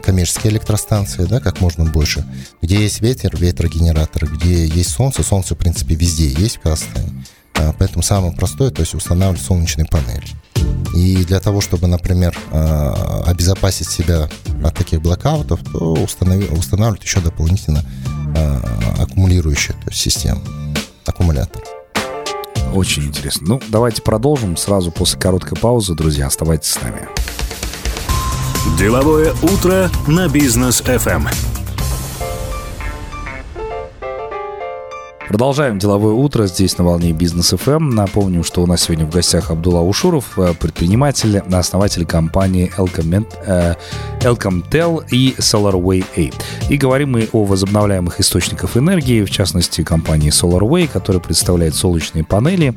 коммерческие 0.02 0.52
электростанции, 0.52 1.24
да, 1.24 1.40
как 1.40 1.60
можно 1.60 1.84
больше. 1.84 2.24
Где 2.60 2.82
есть 2.82 3.00
ветер, 3.00 3.36
ветрогенераторы, 3.36 4.26
где 4.28 4.66
есть 4.66 4.90
солнце, 4.90 5.22
солнце, 5.22 5.54
в 5.54 5.58
принципе, 5.58 5.94
везде 5.94 6.28
есть 6.28 6.56
в 6.56 6.60
Казахстане. 6.60 7.24
А, 7.54 7.72
Поэтому 7.78 8.02
самое 8.02 8.32
простое, 8.32 8.70
то 8.70 8.80
есть 8.80 8.94
устанавливать 8.94 9.44
солнечные 9.44 9.86
панели. 9.86 10.26
И 10.94 11.24
для 11.24 11.40
того, 11.40 11.60
чтобы, 11.60 11.86
например, 11.86 12.36
э, 12.50 12.94
обезопасить 13.26 13.88
себя 13.88 14.28
от 14.62 14.74
таких 14.74 15.00
блокаутов, 15.00 15.60
то 15.72 15.94
устанавливать 15.94 17.02
еще 17.02 17.20
дополнительно 17.20 17.84
э, 18.36 18.60
аккумулирующую 19.00 19.74
то 19.76 19.90
есть 19.90 20.00
систему, 20.00 20.42
аккумулятор. 21.06 21.62
Очень 22.74 23.04
интересно. 23.04 23.46
Ну, 23.48 23.60
давайте 23.68 24.02
продолжим 24.02 24.56
сразу 24.56 24.90
после 24.90 25.18
короткой 25.18 25.58
паузы. 25.58 25.94
Друзья, 25.94 26.26
оставайтесь 26.26 26.70
с 26.70 26.80
нами. 26.80 27.08
Деловое 28.78 29.32
утро 29.42 29.90
на 30.06 30.28
бизнес 30.28 30.82
FM. 30.82 31.51
Продолжаем 35.32 35.78
деловое 35.78 36.12
утро 36.12 36.46
здесь 36.46 36.76
на 36.76 36.84
волне 36.84 37.12
Бизнес 37.12 37.54
FM. 37.54 37.94
Напомню, 37.94 38.44
что 38.44 38.62
у 38.62 38.66
нас 38.66 38.82
сегодня 38.82 39.06
в 39.06 39.10
гостях 39.10 39.50
Абдулла 39.50 39.80
Ушуров, 39.80 40.38
э, 40.38 40.52
предприниматель, 40.52 41.38
основатель 41.38 42.04
компании 42.04 42.70
Elcom, 42.76 43.26
э, 43.46 43.74
Elcomtel 44.20 45.02
и 45.10 45.34
SolarWay 45.38 46.04
A. 46.18 46.68
И 46.68 46.76
говорим 46.76 47.12
мы 47.12 47.30
о 47.32 47.44
возобновляемых 47.44 48.20
источниках 48.20 48.76
энергии, 48.76 49.24
в 49.24 49.30
частности 49.30 49.82
компании 49.82 50.30
SolarWay, 50.30 50.86
которая 50.86 51.22
представляет 51.22 51.74
солнечные 51.74 52.24
панели 52.24 52.74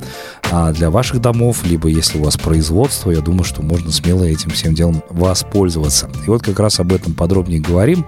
а 0.50 0.72
для 0.72 0.90
ваших 0.90 1.20
домов, 1.20 1.66
либо 1.66 1.90
если 1.90 2.20
у 2.20 2.24
вас 2.24 2.38
производство, 2.38 3.12
я 3.12 3.20
думаю, 3.20 3.44
что 3.44 3.64
можно 3.64 3.92
смело 3.92 4.24
этим 4.24 4.52
всем 4.52 4.74
делом 4.74 5.04
воспользоваться. 5.10 6.10
И 6.26 6.30
вот 6.30 6.42
как 6.42 6.58
раз 6.62 6.80
об 6.80 6.94
этом 6.94 7.16
подробнее 7.16 7.60
говорим. 7.60 8.06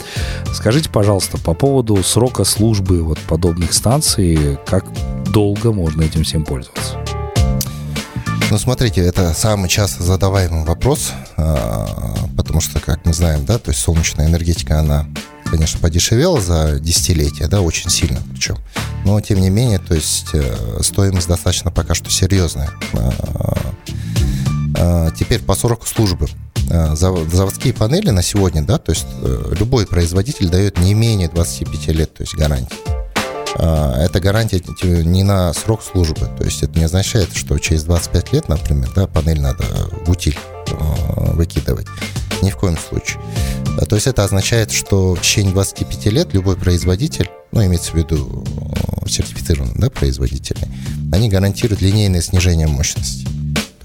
Скажите, 0.54 0.90
пожалуйста, 0.90 1.38
по 1.38 1.54
поводу 1.54 2.02
срока 2.04 2.44
службы 2.44 3.04
вот 3.04 3.20
подобных 3.20 3.74
станций, 3.74 4.58
как 4.66 4.86
долго 5.32 5.72
можно 5.72 6.02
этим 6.04 6.24
всем 6.24 6.44
пользоваться? 6.44 6.96
Ну, 8.50 8.58
смотрите, 8.58 9.02
это 9.02 9.34
самый 9.34 9.68
часто 9.68 10.04
задаваемый 10.04 10.64
вопрос, 10.64 11.12
а, 11.36 12.16
потому 12.38 12.62
что, 12.62 12.80
как 12.80 13.06
мы 13.06 13.14
знаем, 13.14 13.46
да, 13.46 13.60
то 13.60 13.72
есть 13.72 13.82
солнечная 13.82 14.28
энергетика, 14.28 14.80
она, 14.80 15.06
конечно, 15.46 15.80
подешевела 15.82 16.40
за 16.40 16.80
десятилетия, 16.80 17.48
да, 17.48 17.62
очень 17.62 17.90
сильно 17.90 18.22
причем. 18.32 18.58
Но, 19.04 19.20
тем 19.20 19.42
не 19.42 19.50
менее, 19.50 19.80
то 19.80 19.94
есть 19.94 20.30
э, 20.34 20.80
стоимость 20.82 21.28
достаточно 21.28 21.72
пока 21.72 21.94
что 21.94 22.10
серьезная. 22.10 22.70
А, 22.94 23.14
а, 24.78 25.12
Теперь 25.12 25.42
по 25.42 25.56
сроку 25.56 25.86
службы. 25.86 26.28
А, 26.70 26.96
зав- 26.96 27.30
Заводские 27.34 27.74
панели 27.74 28.10
на 28.10 28.22
сегодня, 28.22 28.64
да, 28.64 28.78
то 28.78 28.92
есть 28.92 29.06
э, 29.22 29.54
любой 29.58 29.86
производитель 29.88 30.50
дает 30.50 30.80
не 30.80 30.94
менее 30.94 31.30
25 31.30 31.88
лет, 31.90 32.14
то 32.14 32.22
есть 32.24 32.36
гарантии. 32.36 32.76
А, 33.56 33.96
Это 34.04 34.20
гарантия 34.20 34.62
не 35.04 35.24
на 35.24 35.54
срок 35.54 35.82
службы. 35.82 36.30
То 36.38 36.44
есть 36.44 36.62
это 36.64 36.78
не 36.78 36.86
означает, 36.86 37.30
что 37.36 37.58
через 37.60 37.84
25 37.84 38.34
лет, 38.34 38.50
например, 38.50 38.90
да, 38.96 39.08
панель 39.08 39.42
надо 39.42 39.64
в 40.06 40.10
утиль 40.12 40.38
э, 40.68 41.34
выкидывать. 41.34 41.88
Ни 42.42 42.52
в 42.52 42.58
коем 42.58 42.78
случае. 42.78 43.20
То 43.90 43.96
есть 43.96 44.08
это 44.08 44.24
означает, 44.24 44.72
что 44.72 45.16
в 45.16 45.22
течение 45.22 45.54
25 45.54 46.06
лет 46.08 46.34
любой 46.34 46.56
производитель, 46.56 47.30
ну, 47.52 47.66
имеется 47.66 47.92
в 47.92 47.96
виду 47.96 48.44
э, 49.04 49.08
сертифицированные 49.08 49.76
да, 49.78 49.90
производители, 49.90 50.68
они 51.12 51.30
гарантируют 51.30 51.82
линейное 51.82 52.22
снижение 52.22 52.68
мощности. 52.68 53.28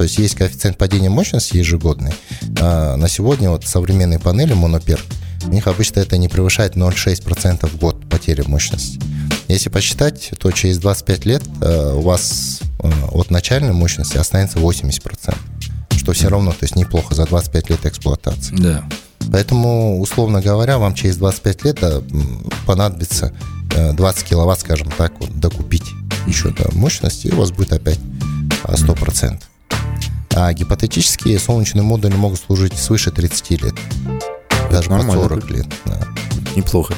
То 0.03 0.05
есть 0.05 0.19
есть 0.19 0.35
коэффициент 0.35 0.77
падения 0.79 1.11
мощности 1.11 1.59
ежегодный. 1.59 2.13
А 2.61 2.97
на 2.97 3.09
сегодня 3.09 3.51
вот 3.51 3.65
современные 3.65 4.19
панели 4.19 4.53
монопер, 4.53 5.01
у 5.45 5.51
них 5.51 5.69
обычно 5.69 6.01
это 6.01 6.17
не 6.17 6.27
превышает 6.27 6.75
0,6% 6.75 7.69
в 7.69 7.77
год 7.77 8.09
потери 8.09 8.43
мощности. 8.45 8.99
Если 9.47 9.71
посчитать, 9.71 10.33
то 10.41 10.51
через 10.51 10.79
25 10.79 11.25
лет 11.25 11.45
э, 11.61 11.93
у 11.95 12.01
вас 12.01 12.63
э, 12.81 12.91
от 13.13 13.31
начальной 13.31 13.73
мощности 13.73 14.17
останется 14.17 14.59
80%, 14.59 15.37
что 15.99 16.13
все 16.13 16.27
равно, 16.27 16.51
то 16.51 16.63
есть 16.63 16.75
неплохо 16.75 17.15
за 17.15 17.25
25 17.25 17.71
лет 17.71 17.87
эксплуатации. 17.87 18.57
Да. 18.57 18.85
Поэтому, 19.31 20.01
условно 20.01 20.43
говоря, 20.43 20.79
вам 20.79 20.97
через 20.97 21.15
25 21.17 21.65
лет 21.65 21.79
да, 21.81 22.03
понадобится 22.67 23.33
20 23.71 24.25
киловатт, 24.25 24.59
скажем 24.59 24.91
так, 24.99 25.13
вот, 25.21 25.39
докупить 25.39 25.87
еще 26.27 26.49
до 26.49 26.75
мощности, 26.75 27.29
и 27.29 27.33
у 27.33 27.37
вас 27.37 27.53
будет 27.53 27.73
опять 27.73 28.01
100%. 28.65 29.41
А 30.35 30.53
гипотетические 30.53 31.39
солнечные 31.39 31.83
модули 31.83 32.15
могут 32.15 32.41
служить 32.41 32.77
свыше 32.77 33.11
30 33.11 33.63
лет. 33.63 33.75
Даже 34.71 34.89
по 34.89 35.01
40 35.01 35.51
лет. 35.51 35.67
Да. 35.85 36.07
Неплохо. 36.57 36.95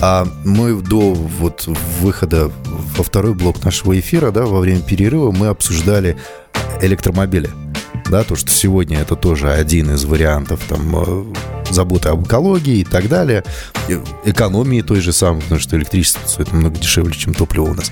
А 0.00 0.26
мы 0.44 0.74
до 0.82 1.14
вот 1.14 1.66
выхода 2.00 2.50
во 2.96 3.02
второй 3.02 3.34
блок 3.34 3.64
нашего 3.64 3.98
эфира, 3.98 4.30
да, 4.30 4.44
во 4.44 4.60
время 4.60 4.82
перерыва 4.82 5.30
мы 5.32 5.46
обсуждали 5.46 6.18
электромобили. 6.82 7.50
Да, 8.10 8.22
то, 8.22 8.36
что 8.36 8.50
сегодня 8.50 8.98
это 8.98 9.16
тоже 9.16 9.50
один 9.50 9.94
из 9.94 10.04
вариантов 10.04 10.60
там 10.68 10.96
э, 10.96 11.24
заботы 11.70 12.10
об 12.10 12.24
экологии 12.24 12.78
и 12.78 12.84
так 12.84 13.08
далее, 13.08 13.42
экономии 14.24 14.82
той 14.82 15.00
же 15.00 15.12
самой, 15.12 15.40
потому 15.42 15.60
что 15.60 15.76
электричество 15.76 16.26
стоит 16.28 16.52
намного 16.52 16.78
дешевле, 16.78 17.14
чем 17.14 17.34
топливо 17.34 17.64
у 17.64 17.74
нас. 17.74 17.90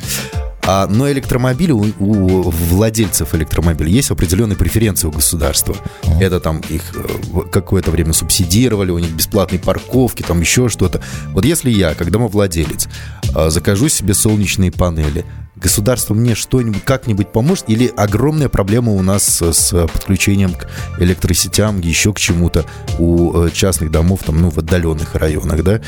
А, 0.67 0.87
но 0.87 1.11
электромобили, 1.11 1.73
у, 1.73 1.85
у 1.99 2.51
владельцев 2.51 3.35
электромобилей 3.35 3.93
есть 3.93 4.11
определенные 4.11 4.57
преференции 4.57 5.07
у 5.07 5.11
государства. 5.11 5.77
Это 6.21 6.41
там 6.41 6.61
их 6.71 6.83
э, 6.95 7.41
какое-то 7.53 7.91
время 7.91 8.15
субсидировали, 8.15 8.91
у 8.91 8.99
них 8.99 9.11
бесплатные 9.11 9.59
парковки, 9.59 10.23
там 10.23 10.41
еще 10.41 10.69
что-то. 10.69 11.03
Вот 11.29 11.45
если 11.45 11.71
я, 11.71 11.95
как 11.95 12.11
домовладелец, 12.11 12.89
э, 13.35 13.51
закажу 13.51 13.89
себе 13.89 14.15
солнечные 14.15 14.73
панели, 14.73 15.27
государство 15.65 16.13
мне 16.13 16.35
что-нибудь 16.35 16.85
как-нибудь 16.85 17.33
поможет? 17.33 17.65
Или 17.69 17.91
огромная 17.97 18.51
проблема 18.51 18.93
у 18.93 19.01
нас 19.01 19.41
с 19.41 19.71
подключением 19.89 20.53
к 20.53 20.69
электросетям, 20.99 21.81
еще 21.81 22.13
к 22.13 22.19
чему-то 22.19 22.67
у 22.99 23.47
э, 23.47 23.51
частных 23.51 23.91
домов, 23.91 24.21
там, 24.27 24.43
ну, 24.43 24.51
в 24.51 24.59
отдаленных 24.59 25.15
районах, 25.15 25.65
да? 25.65 25.81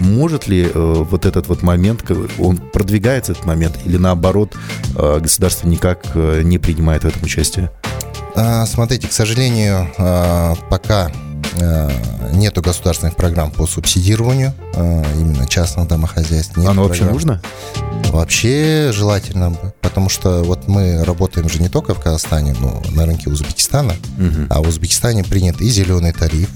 Может 0.00 0.48
ли 0.48 0.62
э, 0.62 0.70
вот 0.74 1.26
этот 1.26 1.48
вот 1.48 1.62
момент, 1.62 2.02
он 2.38 2.56
продвигается 2.56 3.32
этот 3.32 3.44
момент, 3.44 3.78
или 3.84 3.98
наоборот, 3.98 4.56
э, 4.96 5.18
государство 5.20 5.68
никак 5.68 6.00
э, 6.14 6.40
не 6.42 6.58
принимает 6.58 7.04
в 7.04 7.08
этом 7.08 7.22
участие? 7.22 7.70
А, 8.34 8.64
смотрите, 8.64 9.06
к 9.06 9.12
сожалению, 9.12 9.92
а, 9.98 10.54
пока 10.70 11.12
нету 12.32 12.62
государственных 12.62 13.16
программ 13.16 13.50
по 13.50 13.66
субсидированию 13.66 14.52
именно 14.74 15.46
частных 15.46 15.88
домохозяйств. 15.88 16.56
Нет 16.56 16.68
Оно 16.68 16.84
вообще 16.84 17.04
нужно? 17.04 17.42
Вообще 18.10 18.90
желательно 18.92 19.56
потому 19.90 20.08
что 20.08 20.44
вот 20.44 20.68
мы 20.68 21.02
работаем 21.04 21.48
же 21.48 21.60
не 21.60 21.68
только 21.68 21.94
в 21.94 22.00
Казахстане, 22.00 22.54
но 22.60 22.80
на 22.92 23.06
рынке 23.06 23.28
Узбекистана, 23.28 23.92
угу. 24.18 24.46
а 24.48 24.62
в 24.62 24.68
Узбекистане 24.68 25.24
принят 25.24 25.60
и 25.60 25.68
зеленый 25.68 26.12
тариф, 26.12 26.48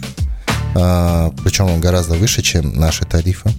причем 0.72 1.66
он 1.66 1.80
гораздо 1.80 2.14
выше, 2.14 2.42
чем 2.42 2.78
наши 2.78 3.04
тарифы. 3.04 3.50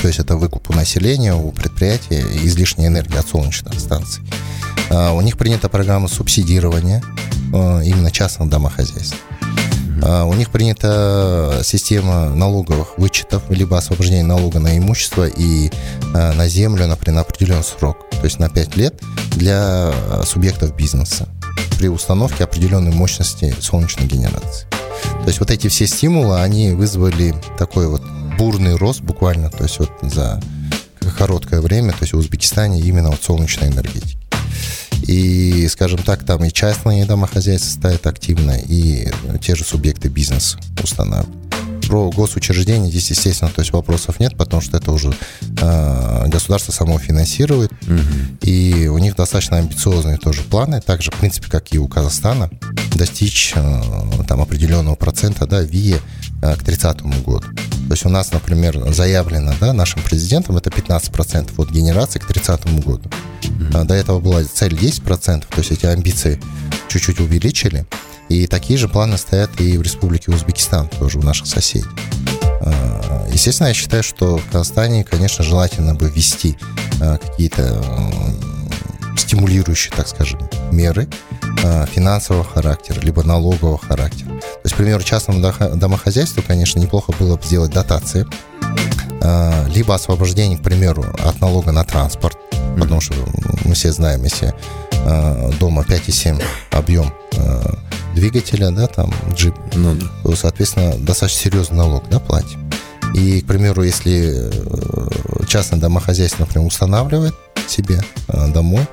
То 0.00 0.06
есть 0.06 0.20
это 0.20 0.36
выкуп 0.36 0.70
у 0.70 0.74
населения, 0.74 1.34
у 1.34 1.50
предприятия 1.50 2.24
излишняя 2.44 2.86
энергия 2.86 3.18
от 3.18 3.28
солнечных 3.28 3.78
станций. 3.80 4.22
У 4.90 5.20
них 5.22 5.36
принята 5.36 5.68
программа 5.68 6.06
субсидирования 6.06 7.02
именно 7.52 8.12
частных 8.12 8.48
домохозяйств. 8.48 9.16
А, 10.02 10.24
у 10.24 10.34
них 10.34 10.50
принята 10.50 11.60
система 11.64 12.30
налоговых 12.30 12.98
вычетов, 12.98 13.50
либо 13.50 13.76
освобождения 13.78 14.24
налога 14.24 14.58
на 14.58 14.76
имущество 14.78 15.26
и 15.26 15.70
на 16.12 16.48
землю, 16.48 16.86
например, 16.86 17.16
на 17.16 17.20
определенный 17.22 17.64
срок, 17.64 18.08
то 18.10 18.24
есть 18.24 18.38
на 18.38 18.48
5 18.48 18.76
лет 18.76 19.00
для 19.32 19.92
субъектов 20.24 20.74
бизнеса 20.74 21.28
при 21.78 21.88
установке 21.88 22.44
определенной 22.44 22.92
мощности 22.92 23.54
солнечной 23.60 24.06
генерации. 24.06 24.66
То 25.22 25.26
есть 25.26 25.40
вот 25.40 25.50
эти 25.50 25.68
все 25.68 25.86
стимулы, 25.86 26.40
они 26.40 26.72
вызвали 26.72 27.34
такой 27.56 27.88
вот 27.88 28.02
бурный 28.38 28.76
рост 28.76 29.00
буквально, 29.00 29.50
то 29.50 29.62
есть 29.64 29.78
вот 29.78 29.90
за 30.02 30.40
короткое 31.16 31.60
время, 31.60 31.92
то 31.92 31.98
есть 32.02 32.12
в 32.12 32.18
Узбекистане 32.18 32.80
именно 32.80 33.10
вот 33.10 33.22
солнечной 33.22 33.70
энергетики. 33.70 34.18
И, 35.08 35.66
скажем 35.68 36.02
так, 36.02 36.22
там 36.22 36.44
и 36.44 36.52
частные 36.52 37.06
домохозяйства 37.06 37.70
стоят 37.70 38.06
активно, 38.06 38.58
и 38.58 39.08
те 39.40 39.54
же 39.54 39.64
субъекты 39.64 40.08
бизнеса 40.08 40.58
устанавливают. 40.82 41.37
Про 41.88 42.10
госучреждения 42.10 42.90
здесь, 42.90 43.08
естественно, 43.08 43.50
то 43.50 43.62
есть 43.62 43.72
вопросов 43.72 44.20
нет, 44.20 44.36
потому 44.36 44.60
что 44.60 44.76
это 44.76 44.92
уже 44.92 45.10
э, 45.60 46.28
государство 46.28 46.70
само 46.70 46.98
финансирует, 46.98 47.72
угу. 47.72 48.00
и 48.42 48.88
у 48.88 48.98
них 48.98 49.16
достаточно 49.16 49.56
амбициозные 49.56 50.18
тоже 50.18 50.42
планы, 50.42 50.82
так 50.82 51.00
же, 51.00 51.10
в 51.10 51.14
принципе, 51.14 51.48
как 51.50 51.72
и 51.72 51.78
у 51.78 51.88
Казахстана, 51.88 52.50
достичь 52.94 53.54
э, 53.56 53.82
там 54.28 54.42
определенного 54.42 54.96
процента, 54.96 55.46
да, 55.46 55.62
ВИЭ 55.62 55.98
э, 56.42 56.56
к 56.56 56.62
30 56.62 57.00
году. 57.24 57.46
То 57.88 57.94
есть 57.94 58.04
у 58.04 58.10
нас, 58.10 58.32
например, 58.32 58.92
заявлено 58.92 59.54
да, 59.58 59.72
нашим 59.72 60.02
президентом 60.02 60.58
это 60.58 60.68
15% 60.68 61.52
от 61.56 61.70
генерации 61.70 62.18
к 62.18 62.26
30 62.26 62.84
году. 62.84 63.10
Mm-hmm. 63.40 63.84
До 63.86 63.94
этого 63.94 64.20
была 64.20 64.44
цель 64.44 64.74
10%, 64.74 65.44
то 65.48 65.58
есть 65.58 65.70
эти 65.70 65.86
амбиции 65.86 66.38
чуть-чуть 66.88 67.20
увеличили. 67.20 67.86
И 68.28 68.46
такие 68.46 68.78
же 68.78 68.88
планы 68.88 69.16
стоят 69.16 69.60
и 69.60 69.78
в 69.78 69.82
Республике 69.82 70.30
Узбекистан, 70.30 70.88
тоже 70.88 71.18
у 71.18 71.22
наших 71.22 71.46
соседей. 71.46 71.86
А, 72.60 73.26
естественно, 73.32 73.68
я 73.68 73.74
считаю, 73.74 74.02
что 74.02 74.38
в 74.38 74.46
Казахстане, 74.50 75.04
конечно, 75.04 75.42
желательно 75.42 75.94
бы 75.94 76.10
ввести 76.10 76.58
а, 77.00 77.16
какие-то 77.16 77.82
стимулирующие, 79.16 79.92
так 79.94 80.08
скажем, 80.08 80.40
меры 80.72 81.08
финансового 81.92 82.44
характера, 82.44 83.00
либо 83.00 83.24
налогового 83.24 83.78
характера. 83.78 84.28
То 84.28 84.60
есть, 84.62 84.74
к 84.74 84.78
примеру, 84.78 85.02
частному 85.02 85.40
домохозяйству, 85.74 86.42
конечно, 86.46 86.78
неплохо 86.78 87.12
было 87.18 87.36
бы 87.36 87.44
сделать 87.44 87.72
дотации, 87.72 88.26
либо 89.68 89.94
освобождение, 89.94 90.56
к 90.56 90.62
примеру, 90.62 91.04
от 91.18 91.40
налога 91.40 91.72
на 91.72 91.84
транспорт, 91.84 92.38
потому 92.78 93.00
что 93.00 93.14
мы 93.64 93.74
все 93.74 93.92
знаем, 93.92 94.22
если 94.22 94.54
дома 95.58 95.82
5,7 95.82 96.42
объем 96.70 97.12
двигателя, 98.14 98.70
да, 98.70 98.86
там 98.86 99.12
джип, 99.32 99.54
ну, 99.74 99.94
да. 99.94 100.06
то, 100.22 100.36
соответственно, 100.36 100.94
достаточно 100.98 101.40
серьезный 101.40 101.78
налог, 101.78 102.08
да, 102.08 102.18
платим. 102.18 102.68
И, 103.14 103.40
к 103.40 103.46
примеру, 103.46 103.82
если 103.82 104.50
э, 104.50 105.46
частное 105.46 105.80
домохозяйство, 105.80 106.44
например, 106.44 106.66
устанавливает 106.66 107.34
себе 107.66 108.00
э, 108.28 108.52
домой, 108.52 108.86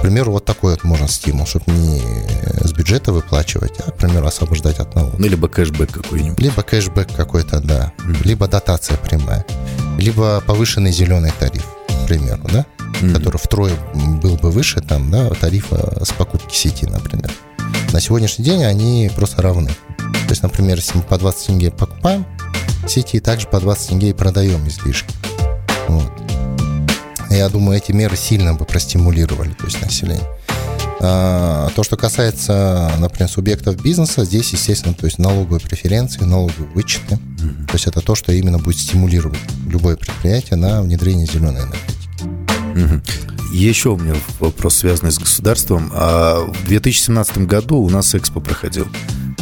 к 0.00 0.02
примеру, 0.02 0.32
вот 0.32 0.46
такой 0.46 0.72
вот 0.72 0.84
можно 0.84 1.06
стимул, 1.08 1.46
чтобы 1.46 1.70
не 1.72 2.00
с 2.66 2.72
бюджета 2.72 3.12
выплачивать, 3.12 3.74
а, 3.86 3.90
к 3.90 3.98
примеру, 3.98 4.26
освобождать 4.26 4.78
от 4.78 4.94
налога. 4.94 5.16
Ну, 5.18 5.26
либо 5.26 5.46
кэшбэк 5.46 5.90
какой-нибудь. 5.90 6.40
Либо 6.40 6.62
кэшбэк 6.62 7.12
какой-то, 7.14 7.60
да. 7.60 7.92
Mm-hmm. 7.98 8.24
Либо 8.24 8.48
дотация 8.48 8.96
прямая. 8.96 9.44
Либо 9.98 10.40
повышенный 10.40 10.90
зеленый 10.90 11.32
тариф, 11.38 11.66
к 11.86 12.06
примеру, 12.06 12.40
да, 12.50 12.64
mm-hmm. 12.78 13.12
который 13.12 13.36
втрое 13.36 13.74
был 14.22 14.36
бы 14.36 14.50
выше 14.50 14.80
там, 14.80 15.10
да, 15.10 15.28
тарифа 15.30 16.02
с 16.02 16.12
покупки 16.12 16.54
сети, 16.54 16.86
например. 16.86 17.30
На 17.92 18.00
сегодняшний 18.00 18.44
день 18.44 18.64
они 18.64 19.10
просто 19.14 19.42
равны. 19.42 19.70
То 19.98 20.30
есть, 20.30 20.42
например, 20.42 20.76
если 20.76 20.98
мы 20.98 21.02
по 21.02 21.18
20 21.18 21.46
тенге 21.46 21.70
покупаем 21.70 22.24
сети, 22.86 23.20
также 23.20 23.46
по 23.46 23.60
20 23.60 23.88
тенге 23.88 24.10
и 24.10 24.12
продаем 24.12 24.66
излишки. 24.68 25.12
Вот. 25.88 26.12
Я 27.30 27.48
думаю, 27.48 27.78
эти 27.78 27.92
меры 27.92 28.16
сильно 28.16 28.54
бы 28.54 28.64
простимулировали 28.64 29.50
то 29.50 29.64
есть, 29.64 29.80
население. 29.82 30.26
А, 31.02 31.70
то, 31.74 31.82
что 31.82 31.96
касается, 31.96 32.92
например, 32.98 33.30
субъектов 33.30 33.82
бизнеса, 33.82 34.24
здесь, 34.24 34.52
естественно, 34.52 34.94
то 34.94 35.06
есть 35.06 35.18
налоговые 35.18 35.60
преференции, 35.60 36.24
налоговые 36.24 36.70
вычеты. 36.74 37.14
Mm-hmm. 37.14 37.66
То 37.66 37.72
есть 37.74 37.86
это 37.86 38.00
то, 38.00 38.14
что 38.14 38.32
именно 38.32 38.58
будет 38.58 38.78
стимулировать 38.78 39.38
любое 39.66 39.96
предприятие 39.96 40.56
на 40.56 40.82
внедрение 40.82 41.26
зеленой 41.26 41.62
энергетики. 41.62 42.08
Mm-hmm. 42.74 43.39
Еще 43.50 43.90
у 43.90 43.96
меня 43.96 44.14
вопрос, 44.38 44.76
связанный 44.76 45.12
с 45.12 45.18
государством. 45.18 45.90
А 45.92 46.44
в 46.44 46.66
2017 46.66 47.38
году 47.46 47.78
у 47.78 47.90
нас 47.90 48.14
Экспо 48.14 48.40
проходил. 48.40 48.86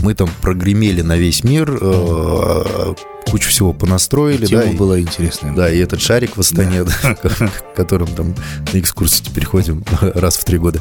Мы 0.02 0.14
там 0.14 0.30
прогремели 0.40 1.02
на 1.02 1.16
весь 1.16 1.44
мир, 1.44 1.76
э, 1.80 2.94
кучу 3.26 3.50
всего 3.50 3.72
понастроили. 3.72 4.46
Тема 4.46 4.64
да, 4.66 4.72
была 4.72 5.00
интересная. 5.00 5.54
Да, 5.54 5.70
и 5.70 5.78
этот 5.78 6.00
шарик 6.00 6.36
в 6.36 6.40
Астане, 6.40 6.84
да. 6.84 7.16
да, 7.22 7.50
которым 7.76 8.08
там 8.08 8.34
на 8.72 8.78
экскурсии 8.78 9.24
теперь 9.24 9.44
ходим 9.44 9.84
раз 10.00 10.36
в 10.36 10.44
три 10.44 10.58
года. 10.58 10.80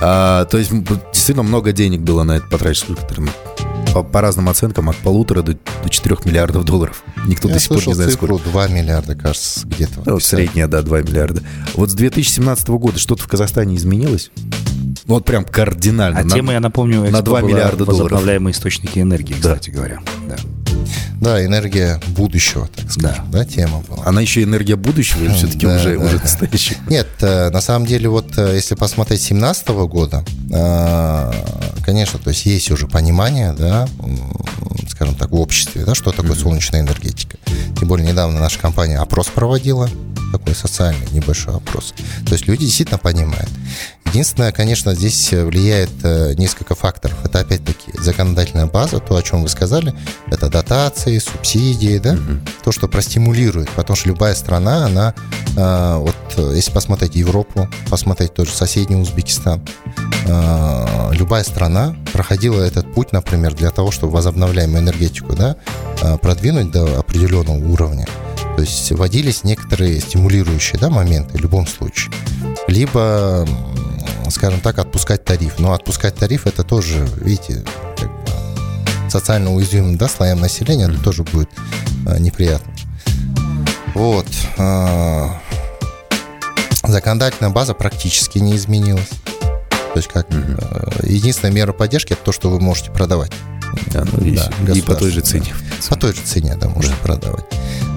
А, 0.00 0.44
то 0.44 0.58
есть 0.58 0.70
действительно 0.72 1.44
много 1.44 1.72
денег 1.72 2.00
было 2.00 2.22
на 2.24 2.36
это 2.36 2.46
потрачено. 2.46 2.96
По, 3.92 4.02
по 4.02 4.20
разным 4.20 4.48
оценкам 4.48 4.88
от 4.90 4.96
полутора 4.96 5.42
до, 5.42 5.52
до 5.54 5.88
4 5.88 6.16
миллиардов 6.24 6.64
долларов. 6.64 7.02
Никто 7.26 7.48
Я 7.48 7.54
до 7.54 7.60
сих 7.60 7.68
пор 7.68 7.86
не 7.86 7.94
знает, 7.94 8.12
цифру 8.12 8.38
сколько. 8.38 8.50
2 8.50 8.68
миллиарда, 8.68 9.14
кажется, 9.14 9.66
где-то. 9.66 10.02
Ну, 10.04 10.20
средняя, 10.20 10.66
да, 10.68 10.82
2 10.82 11.02
миллиарда. 11.02 11.42
Вот 11.74 11.90
с 11.90 11.94
2017 11.94 12.68
года 12.68 12.98
что-то 12.98 13.22
в 13.22 13.26
Казахстане 13.28 13.76
изменилось? 13.76 14.30
Ну, 15.06 15.14
вот 15.14 15.24
прям 15.24 15.44
кардинально. 15.44 16.20
А 16.20 16.24
На- 16.24 16.30
тема, 16.34 16.52
я 16.52 16.60
напомню, 16.60 17.00
на 17.02 17.06
экспо 17.06 17.22
2 17.22 17.40
была 17.40 17.50
миллиарда 17.50 17.84
долларов. 17.86 18.02
возобновляемые 18.10 18.52
источники 18.52 18.98
энергии, 18.98 19.34
Да. 19.34 19.54
кстати 19.56 19.70
говоря. 19.70 20.00
Да. 20.28 20.36
Да, 21.20 21.44
энергия 21.44 22.00
будущего, 22.08 22.68
так 22.68 22.90
скажем, 22.92 23.30
да, 23.30 23.44
тема 23.44 23.80
была. 23.80 24.04
Она 24.06 24.20
еще 24.20 24.42
энергия 24.42 24.76
будущего 24.76 25.24
или 25.24 25.32
все-таки 25.32 25.66
Да, 25.66 25.76
уже, 25.76 25.98
да. 25.98 26.04
уже 26.04 26.16
настоящая? 26.18 26.76
Нет, 26.88 27.08
э, 27.20 27.50
на 27.50 27.60
самом 27.60 27.86
деле, 27.86 28.08
вот 28.08 28.38
э, 28.38 28.54
если 28.54 28.76
посмотреть 28.76 29.20
2017 29.20 29.68
года, 29.88 30.24
э, 30.52 31.32
конечно, 31.84 32.18
то 32.18 32.30
есть 32.30 32.46
есть 32.46 32.70
уже 32.70 32.86
понимание, 32.86 33.52
да, 33.52 33.88
скажем 34.88 35.14
так, 35.16 35.30
в 35.30 35.36
обществе, 35.36 35.84
да, 35.84 35.94
что 35.94 36.12
такое 36.12 36.34
солнечная 36.34 36.80
энергетика. 36.80 37.36
Тем 37.78 37.88
более 37.88 38.06
недавно 38.06 38.40
наша 38.40 38.58
компания 38.58 38.98
опрос 38.98 39.26
проводила, 39.28 39.88
такой 40.30 40.54
социальный 40.54 41.08
небольшой 41.12 41.54
опрос. 41.56 41.94
То 42.26 42.32
есть 42.32 42.46
люди 42.46 42.66
действительно 42.66 42.98
понимают. 42.98 43.50
Единственное, 44.10 44.52
конечно, 44.52 44.94
здесь 44.94 45.32
э, 45.32 45.44
влияет 45.44 45.90
э, 46.02 46.32
несколько 46.38 46.74
факторов. 46.74 47.16
Это 47.24 47.40
опять-таки 47.40 47.92
законодательная 48.00 48.66
база, 48.66 49.00
то, 49.00 49.16
о 49.16 49.22
чем 49.22 49.42
вы 49.42 49.48
сказали, 49.48 49.94
это 50.28 50.48
дотации, 50.48 51.18
субсидии, 51.18 51.98
да, 51.98 52.16
то, 52.64 52.72
что 52.72 52.88
простимулирует, 52.88 53.68
потому 53.70 53.96
что 53.96 54.08
любая 54.08 54.34
страна, 54.34 54.86
она, 54.86 55.14
э, 55.56 55.96
вот 55.98 56.16
если 56.54 56.70
посмотреть 56.70 57.16
Европу, 57.16 57.68
посмотреть 57.90 58.32
тоже 58.32 58.52
соседний 58.52 58.96
Узбекистан, 58.96 59.60
любая 61.12 61.42
страна 61.42 61.96
проходила 62.12 62.60
этот 62.60 62.92
путь, 62.92 63.12
например, 63.12 63.54
для 63.54 63.70
того, 63.70 63.90
чтобы 63.90 64.12
возобновляемую 64.12 64.82
энергетику, 64.82 65.34
да, 65.34 65.56
продвинуть 66.18 66.70
до 66.70 66.98
определенного 66.98 67.56
уровня. 67.56 68.06
То 68.58 68.62
есть 68.62 68.90
вводились 68.90 69.44
некоторые 69.44 70.00
стимулирующие 70.00 70.80
да, 70.80 70.90
моменты 70.90 71.38
в 71.38 71.40
любом 71.40 71.64
случае. 71.64 72.12
Либо, 72.66 73.46
скажем 74.30 74.58
так, 74.60 74.80
отпускать 74.80 75.24
тариф. 75.24 75.60
Но 75.60 75.74
отпускать 75.74 76.16
тариф 76.16 76.44
это 76.44 76.64
тоже, 76.64 77.06
видите, 77.18 77.62
как 77.96 78.08
бы 78.10 78.30
социально 79.08 79.54
уязвимым 79.54 79.96
да, 79.96 80.08
слоям 80.08 80.40
населения 80.40 80.88
это 80.88 81.00
тоже 81.00 81.22
будет 81.22 81.48
э, 82.08 82.18
неприятно. 82.18 82.72
Вот. 83.94 84.26
э, 84.56 85.28
законодательная 86.82 87.52
база 87.52 87.74
практически 87.74 88.38
не 88.38 88.56
изменилась. 88.56 89.10
То 89.70 89.98
есть 89.98 90.08
как 90.08 90.26
э, 90.32 91.06
единственная 91.06 91.54
мера 91.54 91.72
поддержки 91.72 92.14
это 92.14 92.24
то, 92.24 92.32
что 92.32 92.50
вы 92.50 92.58
можете 92.58 92.90
продавать. 92.90 93.30
Да, 93.92 94.04
ну, 94.04 94.34
Да, 94.66 94.72
и 94.72 94.80
по 94.80 94.96
той 94.96 95.12
же 95.12 95.20
цене. 95.20 95.54
По 95.88 95.94
той 95.94 96.12
же 96.12 96.22
цене, 96.22 96.56
да, 96.60 96.68
можете 96.68 96.96
продавать. 97.04 97.44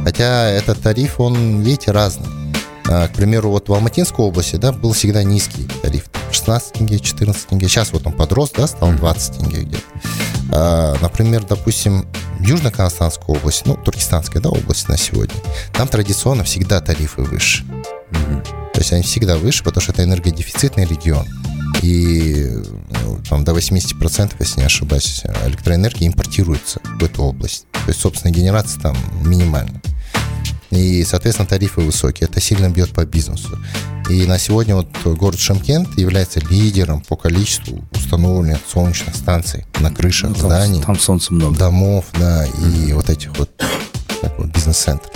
Хотя 0.03 0.49
этот 0.49 0.81
тариф, 0.81 1.19
он, 1.19 1.61
видите, 1.61 1.91
разный. 1.91 2.27
А, 2.89 3.07
К 3.07 3.13
примеру, 3.13 3.51
вот 3.51 3.69
в 3.69 3.73
Алматинской 3.73 4.25
области, 4.25 4.55
да, 4.55 4.71
был 4.71 4.93
всегда 4.93 5.23
низкий 5.23 5.67
тариф. 5.81 6.05
16 6.31 6.73
тенге, 6.73 6.99
14 6.99 7.47
тенге. 7.47 7.67
Сейчас 7.67 7.91
вот 7.93 8.05
он 8.05 8.13
подрос, 8.13 8.51
да, 8.51 8.67
стал 8.67 8.91
20 8.91 9.37
тенге 9.37 9.61
где-то. 9.61 9.83
А, 10.51 10.95
Например, 11.01 11.43
допустим, 11.43 12.07
в 12.39 12.43
Южно-Казахстанской 12.43 13.35
области, 13.35 13.63
ну, 13.65 13.75
Туркестанская, 13.75 14.41
да, 14.41 14.49
область 14.49 14.89
на 14.89 14.97
сегодня, 14.97 15.35
там 15.73 15.87
традиционно 15.87 16.43
всегда 16.43 16.81
тарифы 16.81 17.21
выше. 17.21 17.63
То 18.73 18.79
есть 18.79 18.93
они 18.93 19.03
всегда 19.03 19.37
выше, 19.37 19.63
потому 19.63 19.81
что 19.81 19.91
это 19.91 20.03
энергодефицитный 20.03 20.85
регион. 20.85 21.27
И 21.81 22.47
ну, 23.03 23.19
там 23.29 23.43
до 23.43 23.53
80%, 23.53 24.33
если 24.39 24.59
не 24.59 24.65
ошибаюсь, 24.65 25.23
электроэнергии 25.45 26.07
импортируется 26.07 26.79
в 26.99 27.03
эту 27.03 27.23
область. 27.23 27.65
То 27.85 27.89
есть 27.89 27.99
собственная 27.99 28.33
генерация 28.33 28.81
там 28.81 28.95
минимальна. 29.23 29.81
И, 30.69 31.03
соответственно, 31.03 31.47
тарифы 31.49 31.81
высокие. 31.81 32.29
Это 32.29 32.39
сильно 32.39 32.69
бьет 32.69 32.91
по 32.93 33.05
бизнесу. 33.05 33.59
И 34.09 34.25
на 34.25 34.37
сегодня 34.39 34.75
вот 34.75 34.87
город 35.17 35.37
Шымкент 35.39 35.97
является 35.97 36.39
лидером 36.49 37.01
по 37.01 37.15
количеству 37.15 37.83
установленных 37.91 38.59
солнечных 38.71 39.15
станций 39.15 39.65
на 39.79 39.91
крышах 39.91 40.29
Ну, 40.29 40.35
там, 40.35 40.45
зданий, 40.49 40.81
там 40.81 40.97
солнца 40.99 41.33
много. 41.33 41.57
домов, 41.57 42.05
да, 42.17 42.45
и 42.45 42.93
вот 42.93 43.09
этих 43.09 43.37
вот, 43.37 43.49
вот 44.37 44.47
бизнес-центров. 44.47 45.11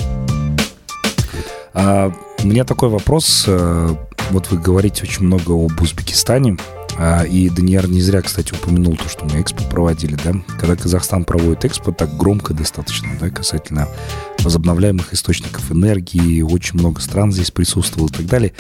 А, 1.74 2.12
у 2.44 2.48
меня 2.48 2.64
такой 2.64 2.90
вопрос. 2.90 3.46
э, 3.48 3.96
Вот 4.32 4.50
вы 4.52 4.58
говорите 4.58 5.04
очень 5.04 5.24
много 5.24 5.54
об 5.54 5.82
Узбекистане. 5.82 6.58
А, 6.98 7.24
И 7.24 7.50
Даниэр 7.50 7.88
не 7.88 8.02
зря, 8.02 8.22
кстати, 8.22 8.54
упомянул 8.54 8.96
то, 8.96 9.10
что 9.10 9.26
мы 9.26 9.42
экспо 9.42 9.64
проводили, 9.64 10.18
да? 10.24 10.34
Когда 10.60 10.76
Казахстан 10.76 11.26
проводит 11.26 11.66
экспо, 11.66 11.92
так 11.92 12.16
громко 12.18 12.54
достаточно, 12.54 13.10
да, 13.20 13.30
касательно 13.30 13.88
возобновляемых 14.40 15.14
источников 15.14 15.72
энергии, 15.72 16.42
очень 16.42 16.80
много 16.80 17.02
стран 17.02 17.32
здесь 17.32 17.52
присутствовало 17.52 18.10
и 18.10 18.12
так 18.12 18.26
далее. 18.28 18.54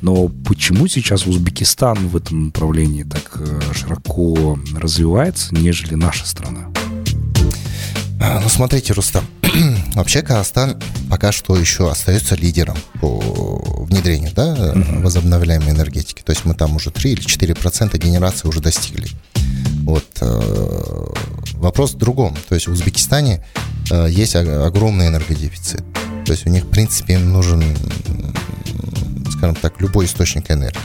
Но 0.00 0.28
почему 0.28 0.86
сейчас 0.86 1.26
Узбекистан 1.26 2.08
в 2.08 2.16
этом 2.16 2.46
направлении 2.46 3.02
так 3.02 3.36
э, 3.36 3.60
широко 3.74 4.58
развивается, 4.76 5.54
нежели 5.54 5.94
наша 5.94 6.26
страна? 6.26 6.70
А, 8.20 8.40
Ну, 8.40 8.48
смотрите, 8.48 8.92
Рустам, 8.92 9.24
вообще 9.94 10.22
Казахстан 10.22 10.80
пока 11.10 11.32
что 11.32 11.56
еще 11.56 11.90
остается 11.90 12.34
лидером 12.34 12.76
по 13.00 13.18
внедрению 13.84 14.32
да, 14.34 14.72
возобновляемой 15.00 15.70
энергетики. 15.70 16.22
То 16.22 16.32
есть 16.32 16.44
мы 16.44 16.54
там 16.54 16.76
уже 16.76 16.90
3 16.90 17.12
или 17.12 17.20
4 17.20 17.54
процента 17.54 17.98
генерации 17.98 18.48
уже 18.48 18.60
достигли. 18.60 19.08
Вот. 19.84 20.04
э, 20.20 21.06
Вопрос 21.54 21.94
в 21.94 21.98
другом. 21.98 22.36
То 22.48 22.54
есть 22.54 22.66
в 22.66 22.72
Узбекистане 22.72 23.44
э, 23.90 24.08
есть 24.10 24.34
огромный 24.36 25.08
энергодефицит. 25.08 25.82
То 26.24 26.32
есть 26.32 26.46
у 26.46 26.50
них, 26.50 26.64
в 26.64 26.68
принципе, 26.68 27.14
им 27.14 27.32
нужен, 27.32 27.62
скажем 29.32 29.56
так, 29.56 29.80
любой 29.80 30.06
источник 30.06 30.50
энергии. 30.50 30.78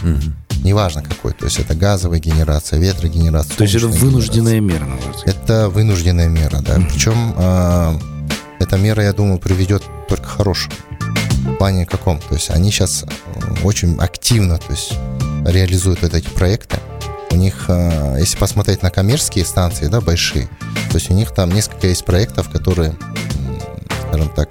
Неважно 0.63 1.03
какой. 1.03 1.33
То 1.33 1.45
есть 1.45 1.59
это 1.59 1.75
газовая 1.75 2.19
генерация, 2.19 2.79
ветрогенерация. 2.79 3.55
То 3.55 3.63
есть 3.63 3.75
это 3.75 3.87
вынужденная 3.87 4.59
мера, 4.59 4.85
на 4.85 4.97
это 5.29 5.69
вынужденная 5.69 6.27
мера, 6.27 6.59
да. 6.61 6.79
Причем 6.91 7.33
э, 7.37 7.99
эта 8.67 8.77
мера, 8.77 9.01
я 9.01 9.13
думаю, 9.13 9.39
приведет 9.39 9.81
только 10.09 10.25
к 10.25 10.27
хорошему. 10.27 10.73
В 11.45 11.55
плане 11.55 11.85
каком? 11.85 12.19
То 12.19 12.35
есть 12.35 12.49
они 12.49 12.69
сейчас 12.69 13.05
очень 13.63 13.97
активно 13.97 14.57
то 14.57 14.71
есть, 14.73 14.93
реализуют 15.45 16.01
вот 16.01 16.13
эти 16.13 16.27
проекты. 16.27 16.77
У 17.31 17.35
них, 17.37 17.65
э, 17.69 18.17
если 18.19 18.37
посмотреть 18.37 18.81
на 18.81 18.89
коммерческие 18.89 19.45
станции, 19.45 19.87
да, 19.87 20.01
большие, 20.01 20.47
то 20.89 20.95
есть 20.95 21.09
у 21.09 21.13
них 21.13 21.31
там 21.31 21.51
несколько 21.51 21.87
есть 21.87 22.03
проектов, 22.03 22.49
которые, 22.49 22.95
скажем 24.09 24.29
так, 24.35 24.49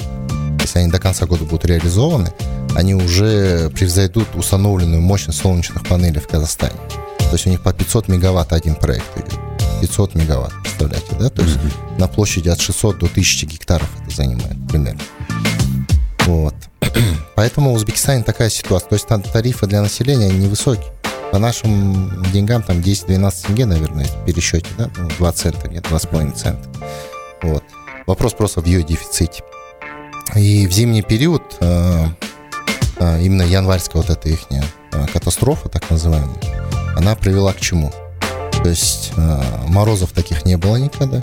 если 0.60 0.78
они 0.78 0.90
до 0.90 0.98
конца 0.98 1.26
года 1.26 1.44
будут 1.44 1.66
реализованы, 1.66 2.32
они 2.74 2.94
уже 2.94 3.70
превзойдут 3.70 4.28
установленную 4.34 5.02
мощность 5.02 5.40
солнечных 5.40 5.86
панелей 5.86 6.20
в 6.20 6.28
Казахстане. 6.28 6.76
То 7.18 7.32
есть 7.32 7.46
у 7.46 7.50
них 7.50 7.62
по 7.62 7.72
500 7.72 8.08
мегаватт 8.08 8.52
один 8.54 8.76
проект 8.76 9.06
идет. 9.18 9.45
500 9.80 10.14
мегаватт, 10.14 10.52
представляете, 10.62 11.14
да? 11.18 11.30
То 11.30 11.42
есть 11.42 11.58
на 11.98 12.08
площади 12.08 12.48
от 12.48 12.60
600 12.60 12.98
до 12.98 13.06
1000 13.06 13.46
гектаров 13.46 13.88
это 14.02 14.14
занимает 14.14 14.56
примерно. 14.68 15.00
Вот. 16.26 16.54
Поэтому 17.36 17.70
в 17.72 17.74
Узбекистане 17.74 18.22
такая 18.24 18.50
ситуация. 18.50 18.88
То 18.88 18.94
есть 18.94 19.06
там 19.06 19.22
тарифы 19.22 19.66
для 19.66 19.82
населения 19.82 20.30
невысокие. 20.30 20.92
По 21.32 21.38
нашим 21.38 22.22
деньгам 22.32 22.62
там 22.62 22.78
10-12 22.78 23.46
тенге, 23.46 23.66
наверное, 23.66 24.04
в 24.04 24.24
пересчете, 24.24 24.68
да? 24.78 24.90
Ну, 24.96 25.08
2 25.18 25.32
цента, 25.32 25.68
нет, 25.68 25.84
2,5 25.86 26.34
цента. 26.34 26.68
Вот. 27.42 27.64
Вопрос 28.06 28.34
просто 28.34 28.60
в 28.60 28.66
ее 28.66 28.82
дефиците. 28.82 29.42
И 30.34 30.66
в 30.66 30.72
зимний 30.72 31.02
период 31.02 31.42
э, 31.60 32.06
э, 32.98 33.22
именно 33.22 33.42
январская 33.42 34.02
вот 34.02 34.10
эта 34.10 34.28
их 34.28 34.40
катастрофа, 35.12 35.68
так 35.68 35.88
называемая, 35.90 36.36
она 36.96 37.14
привела 37.14 37.52
к 37.52 37.60
чему? 37.60 37.92
То 38.66 38.70
есть 38.70 39.12
э, 39.16 39.42
морозов 39.68 40.10
таких 40.10 40.44
не 40.44 40.56
было 40.56 40.74
никогда. 40.74 41.20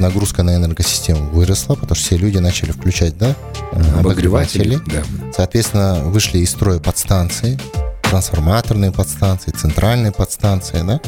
Нагрузка 0.00 0.42
на 0.42 0.56
энергосистему 0.56 1.28
выросла, 1.28 1.74
потому 1.74 1.94
что 1.94 2.06
все 2.06 2.16
люди 2.16 2.38
начали 2.38 2.70
включать, 2.70 3.18
да, 3.18 3.36
э, 3.72 4.00
обогреватели. 4.00 4.80
Да. 4.86 5.02
Соответственно, 5.36 5.96
вышли 6.04 6.38
из 6.38 6.48
строя 6.48 6.78
подстанции, 6.78 7.60
трансформаторные 8.02 8.92
подстанции, 8.92 9.50
центральные 9.50 10.10
подстанции, 10.10 10.80
да. 10.80 11.02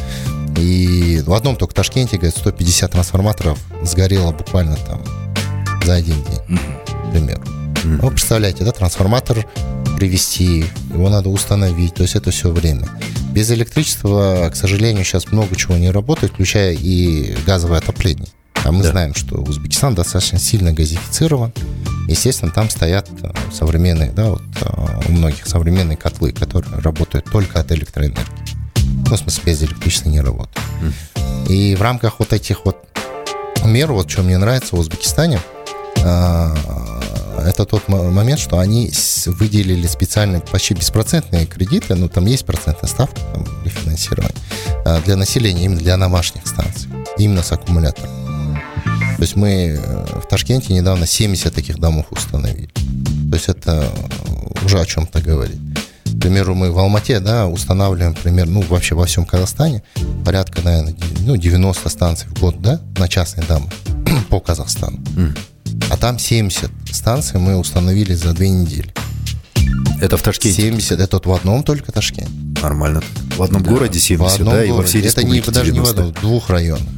И 0.60 1.22
в 1.24 1.32
одном 1.32 1.56
только 1.56 1.74
Ташкенте, 1.74 2.18
говорят, 2.18 2.36
150 2.36 2.92
трансформаторов 2.92 3.58
сгорело 3.82 4.32
буквально 4.32 4.76
там 4.76 5.02
за 5.86 5.94
один 5.94 6.16
день, 6.22 6.58
к 6.84 7.12
примеру. 7.12 7.42
Ну, 7.82 8.10
представляете, 8.10 8.64
да, 8.64 8.72
трансформатор 8.72 9.46
привести, 9.96 10.66
его 10.92 11.08
надо 11.08 11.30
установить, 11.30 11.94
то 11.94 12.02
есть 12.02 12.14
это 12.14 12.30
все 12.30 12.50
время. 12.50 12.86
Без 13.32 13.50
электричества, 13.50 14.50
к 14.52 14.56
сожалению, 14.56 15.04
сейчас 15.04 15.30
много 15.30 15.54
чего 15.56 15.76
не 15.76 15.90
работает, 15.90 16.32
включая 16.32 16.72
и 16.74 17.34
газовое 17.46 17.78
отопление. 17.78 18.28
А 18.64 18.72
мы 18.72 18.82
Да. 18.82 18.90
знаем, 18.90 19.14
что 19.14 19.36
Узбекистан 19.36 19.94
достаточно 19.94 20.38
сильно 20.38 20.72
газифицирован. 20.72 21.52
Естественно, 22.08 22.50
там 22.50 22.68
стоят 22.68 23.08
э, 23.22 23.32
современные, 23.52 24.10
да, 24.10 24.30
вот 24.30 24.42
э, 24.60 25.00
у 25.08 25.12
многих 25.12 25.46
современные 25.46 25.96
котлы, 25.96 26.32
которые 26.32 26.78
работают 26.80 27.24
только 27.30 27.60
от 27.60 27.70
электроэнергии. 27.72 28.26
Ну, 29.08 29.14
в 29.14 29.18
смысле, 29.18 29.42
без 29.46 29.62
электричества 29.62 30.10
не 30.10 30.20
работают. 30.20 30.58
И 31.48 31.74
в 31.76 31.82
рамках 31.82 32.18
вот 32.18 32.32
этих 32.32 32.64
вот 32.66 32.76
меру, 33.64 33.94
вот 33.94 34.10
что 34.10 34.22
мне 34.22 34.36
нравится 34.38 34.76
в 34.76 34.78
Узбекистане, 34.78 35.40
это 36.00 37.64
тот 37.64 37.88
момент, 37.88 38.40
что 38.40 38.58
они 38.58 38.90
выделили 39.26 39.86
специальные 39.86 40.40
почти 40.40 40.74
беспроцентные 40.74 41.46
кредиты, 41.46 41.94
ну 41.94 42.08
там 42.08 42.26
есть 42.26 42.44
процентная 42.46 42.88
ставка 42.88 43.20
там, 43.32 43.46
рефинансирования, 43.64 44.34
а, 44.84 45.00
для 45.00 45.16
населения, 45.16 45.64
именно 45.64 45.80
для 45.80 45.96
домашних 45.96 46.46
станций, 46.46 46.88
именно 47.18 47.42
с 47.42 47.52
аккумулятором. 47.52 48.10
То 49.16 49.22
есть 49.22 49.36
мы 49.36 49.78
э, 49.78 50.06
в 50.18 50.26
Ташкенте 50.28 50.72
недавно 50.72 51.06
70 51.06 51.54
таких 51.54 51.78
домов 51.78 52.06
установили. 52.10 52.70
То 53.30 53.34
есть 53.34 53.48
это 53.50 53.86
уже 54.64 54.80
о 54.80 54.86
чем-то 54.86 55.20
говорит. 55.20 55.58
К 56.06 56.20
примеру, 56.20 56.54
мы 56.54 56.72
в 56.72 56.78
Алмате, 56.78 57.20
да, 57.20 57.46
устанавливаем, 57.46 58.12
например, 58.12 58.46
ну, 58.46 58.62
вообще 58.62 58.94
во 58.94 59.04
всем 59.04 59.26
Казахстане 59.26 59.82
порядка, 60.24 60.62
наверное, 60.62 60.94
ну, 61.20 61.36
90 61.36 61.88
станций 61.90 62.28
в 62.28 62.40
год, 62.40 62.62
да, 62.62 62.80
на 62.96 63.08
частные 63.08 63.46
дома 63.46 63.68
по 64.30 64.40
Казахстану. 64.40 64.98
Там 66.00 66.18
70 66.18 66.70
станций 66.92 67.38
мы 67.38 67.56
установили 67.56 68.14
за 68.14 68.32
две 68.32 68.48
недели. 68.48 68.90
Это 70.00 70.16
в 70.16 70.22
Ташкенте? 70.22 70.62
70, 70.62 70.98
это 70.98 71.16
вот 71.16 71.26
в 71.26 71.32
одном 71.32 71.62
только 71.62 71.92
Ташкенте. 71.92 72.30
Нормально. 72.62 73.02
В 73.36 73.42
одном 73.42 73.62
да, 73.62 73.70
городе 73.70 74.00
70, 74.00 74.38
да, 74.38 74.44
городе. 74.44 74.68
и 74.68 74.72
во 74.72 74.82
всей 74.82 75.02
Это 75.02 75.22
не, 75.24 75.40
даже 75.40 75.72
не 75.72 75.80
в 75.80 75.84
одном, 75.84 76.14
в 76.14 76.20
двух 76.20 76.48
районах 76.48 76.88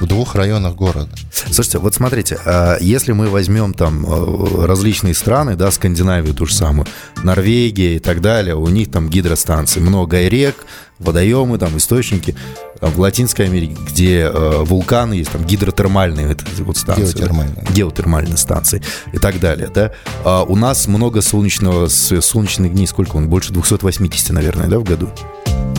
в 0.00 0.06
двух 0.06 0.34
районах 0.34 0.74
города. 0.74 1.08
Слушайте, 1.32 1.78
вот 1.78 1.94
смотрите, 1.94 2.38
а 2.44 2.78
если 2.80 3.12
мы 3.12 3.28
возьмем 3.28 3.74
там 3.74 4.04
э, 4.06 4.66
различные 4.66 5.14
страны, 5.14 5.56
да, 5.56 5.70
Скандинавию 5.70 6.34
ту 6.34 6.46
же 6.46 6.54
самую, 6.54 6.86
Норвегия 7.22 7.96
и 7.96 7.98
так 7.98 8.20
далее, 8.20 8.56
у 8.56 8.66
них 8.68 8.90
там 8.90 9.08
гидростанции, 9.08 9.80
много 9.80 10.26
рек, 10.28 10.66
водоемы, 10.98 11.58
там 11.58 11.76
источники. 11.76 12.34
Там, 12.80 12.92
в 12.92 13.00
Латинской 13.00 13.44
Америке, 13.44 13.76
где 13.86 14.20
э, 14.20 14.62
вулканы 14.62 15.14
есть, 15.14 15.30
там 15.30 15.44
гидротермальные 15.44 16.28
вот, 16.28 16.44
вот 16.60 16.76
станции. 16.78 17.12
Геотермальные. 17.12 17.66
Да, 17.66 17.72
геотермальные 17.72 18.36
станции 18.38 18.82
и 19.12 19.18
так 19.18 19.38
далее. 19.38 19.68
Да? 19.74 19.92
А 20.24 20.44
у 20.44 20.56
нас 20.56 20.86
много 20.86 21.20
солнечного, 21.20 21.88
солнечных 21.88 22.72
дней, 22.72 22.86
сколько 22.86 23.16
он? 23.16 23.28
Больше 23.28 23.52
280, 23.52 24.30
наверное, 24.30 24.66
да, 24.66 24.78
в 24.78 24.84
году? 24.84 25.10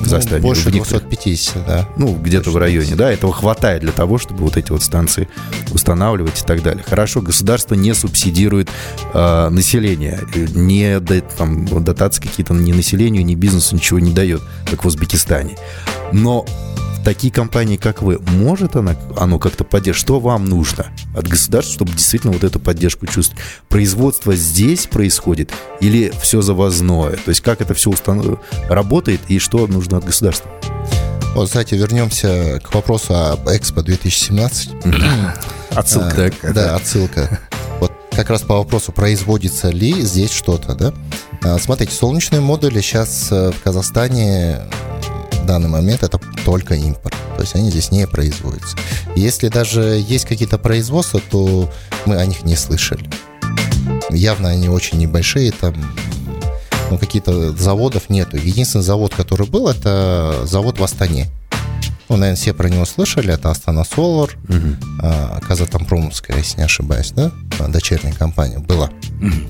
Казахстане. 0.02 0.42
Ну, 0.42 0.48
больше 0.48 0.70
250, 0.70 1.66
да. 1.66 1.90
Ну, 1.98 2.16
где-то 2.16 2.52
в 2.52 2.58
районе, 2.58 2.96
да, 2.96 3.12
этого 3.12 3.34
хватает 3.34 3.82
для 3.82 3.92
того, 3.92 4.18
чтобы 4.18 4.44
вот 4.44 4.58
эти 4.58 4.72
вот 4.72 4.84
станции 4.84 5.28
устанавливать 5.72 6.42
и 6.42 6.46
так 6.46 6.62
далее. 6.62 6.84
Хорошо, 6.88 7.22
государство 7.22 7.76
не 7.76 7.94
субсидирует 7.94 8.70
э, 9.14 9.50
население, 9.50 10.20
не 10.56 11.00
там, 11.38 11.84
дотации 11.84 12.22
какие-то 12.22 12.54
ни 12.54 12.74
населению, 12.74 13.26
ни 13.26 13.36
бизнесу 13.36 13.76
ничего 13.76 14.00
не 14.00 14.12
дает, 14.12 14.42
как 14.70 14.84
в 14.84 14.88
Узбекистане. 14.88 15.58
Но 16.12 16.46
такие 17.04 17.32
компании, 17.32 17.78
как 17.78 18.02
вы, 18.02 18.20
может 18.20 18.76
она, 18.76 18.96
оно 19.18 19.40
как-то 19.40 19.64
поддерживать? 19.64 20.02
Что 20.02 20.20
вам 20.20 20.46
нужно 20.46 20.88
от 21.16 21.28
государства, 21.28 21.74
чтобы 21.74 21.94
действительно 21.94 22.34
вот 22.34 22.44
эту 22.44 22.60
поддержку 22.60 23.08
чувствовать? 23.08 23.44
Производство 23.70 24.36
здесь 24.36 24.88
происходит 24.88 25.52
или 25.80 26.12
все 26.22 26.42
завозное? 26.42 27.12
То 27.18 27.30
есть 27.30 27.42
как 27.42 27.62
это 27.62 27.74
все 27.74 27.90
установ... 27.90 28.40
работает 28.70 29.22
и 29.28 29.40
что 29.40 29.68
нужно 29.68 29.98
от 29.98 30.06
государства? 30.06 30.50
Вот, 31.34 31.48
кстати, 31.48 31.76
вернемся 31.76 32.62
к 32.64 32.74
вопросу 32.74 33.16
об 33.16 33.48
Экспо 33.48 33.82
2017. 33.82 34.72
Отсылка. 35.72 36.32
А, 36.44 36.54
да, 36.54 36.76
отсылка. 36.76 37.40
Вот 37.80 37.92
как 38.12 38.30
раз 38.30 38.42
по 38.42 38.58
вопросу, 38.58 38.92
производится 38.92 39.70
ли 39.70 39.94
здесь 40.02 40.32
что-то, 40.32 40.76
да? 40.76 40.94
А, 41.42 41.58
смотрите, 41.58 41.94
солнечные 41.94 42.42
модули 42.42 42.82
сейчас 42.82 43.30
э, 43.32 43.52
в 43.52 43.64
Казахстане 43.64 44.68
в 45.42 45.46
данный 45.46 45.70
момент 45.70 46.04
это 46.04 46.20
только 46.46 46.76
импорт. 46.76 47.16
То 47.36 47.42
есть 47.42 47.56
они 47.56 47.70
здесь 47.70 47.92
не 47.92 48.08
производятся. 48.08 48.78
Если 49.16 49.48
даже 49.48 49.82
есть 49.82 50.26
какие-то 50.26 50.58
производства, 50.58 51.22
то 51.32 51.70
мы 52.06 52.18
о 52.18 52.26
них 52.26 52.44
не 52.44 52.56
слышали. 52.56 53.10
Явно 54.10 54.50
они 54.50 54.70
очень 54.70 54.98
небольшие, 54.98 55.52
там 55.52 55.74
ну, 56.90 56.98
какие-то 56.98 57.54
заводов 57.54 58.10
нету. 58.10 58.38
Единственный 58.38 58.84
завод, 58.84 59.16
который 59.16 59.48
был, 59.48 59.70
это 59.70 60.42
завод 60.46 60.80
в 60.80 60.84
Астане. 60.84 61.28
Ну, 62.10 62.18
наверное, 62.18 62.36
все 62.36 62.54
про 62.54 62.68
него 62.68 62.84
слышали. 62.86 63.34
Это 63.34 63.50
Астана 63.50 63.86
Солар, 63.86 64.32
угу. 64.50 65.40
Казатомпромовская, 65.48 66.38
если 66.38 66.58
не 66.58 66.66
ошибаюсь, 66.66 67.12
да? 67.12 67.32
Дочерняя 67.68 68.14
компания 68.14 68.60
была. 68.60 68.90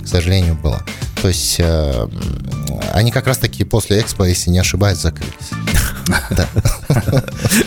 К 0.04 0.08
сожалению, 0.08 0.56
была. 0.56 0.82
То 1.22 1.28
есть 1.28 1.58
а, 1.60 2.10
они 2.94 3.12
как 3.12 3.28
раз 3.28 3.38
таки 3.38 3.64
после 3.64 4.02
Экспо, 4.02 4.26
если 4.26 4.50
не 4.50 4.60
ошибаюсь, 4.60 5.00
закрылись. 5.00 5.34
Да. 6.32 6.48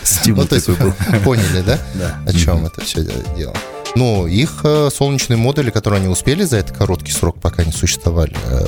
Стимул 0.03 0.47
ну, 0.51 0.93
Поняли, 1.25 1.63
да? 1.65 1.79
Да. 1.95 2.19
О 2.27 2.33
чем 2.33 2.67
это 2.67 2.85
все 2.85 3.07
дело? 3.37 3.55
Ну, 3.97 4.27
их 4.27 4.61
э, 4.65 4.91
солнечные 4.93 5.37
модули, 5.37 5.71
которые 5.71 6.01
они 6.01 6.09
успели 6.09 6.43
за 6.43 6.57
этот 6.57 6.77
короткий 6.77 7.13
срок, 7.13 7.41
пока 7.41 7.63
они 7.63 7.71
существовали, 7.71 8.37
э, 8.47 8.67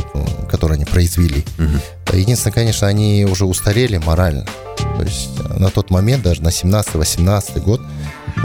которые 0.49 0.77
они 0.77 0.85
произвели. 0.85 1.45
Единственное, 2.12 2.55
конечно, 2.55 2.87
они 2.87 3.27
уже 3.29 3.45
устарели 3.45 3.99
морально. 3.99 4.47
То 4.97 5.03
есть 5.03 5.31
э, 5.39 5.59
на 5.59 5.71
тот 5.71 5.91
момент, 5.91 6.23
даже 6.23 6.43
на 6.43 6.49
17-18 6.49 7.61
год, 7.61 7.83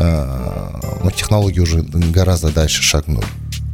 ну, 0.01 1.11
технологии 1.11 1.59
уже 1.59 1.81
гораздо 1.81 2.51
дальше 2.51 2.81
шагнули. 2.81 3.25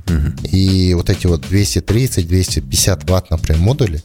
Угу. 0.08 0.48
И 0.52 0.94
вот 0.94 1.10
эти 1.10 1.28
вот 1.28 1.46
230-250 1.46 3.10
ватт, 3.10 3.30
например, 3.30 3.62
модули, 3.62 4.04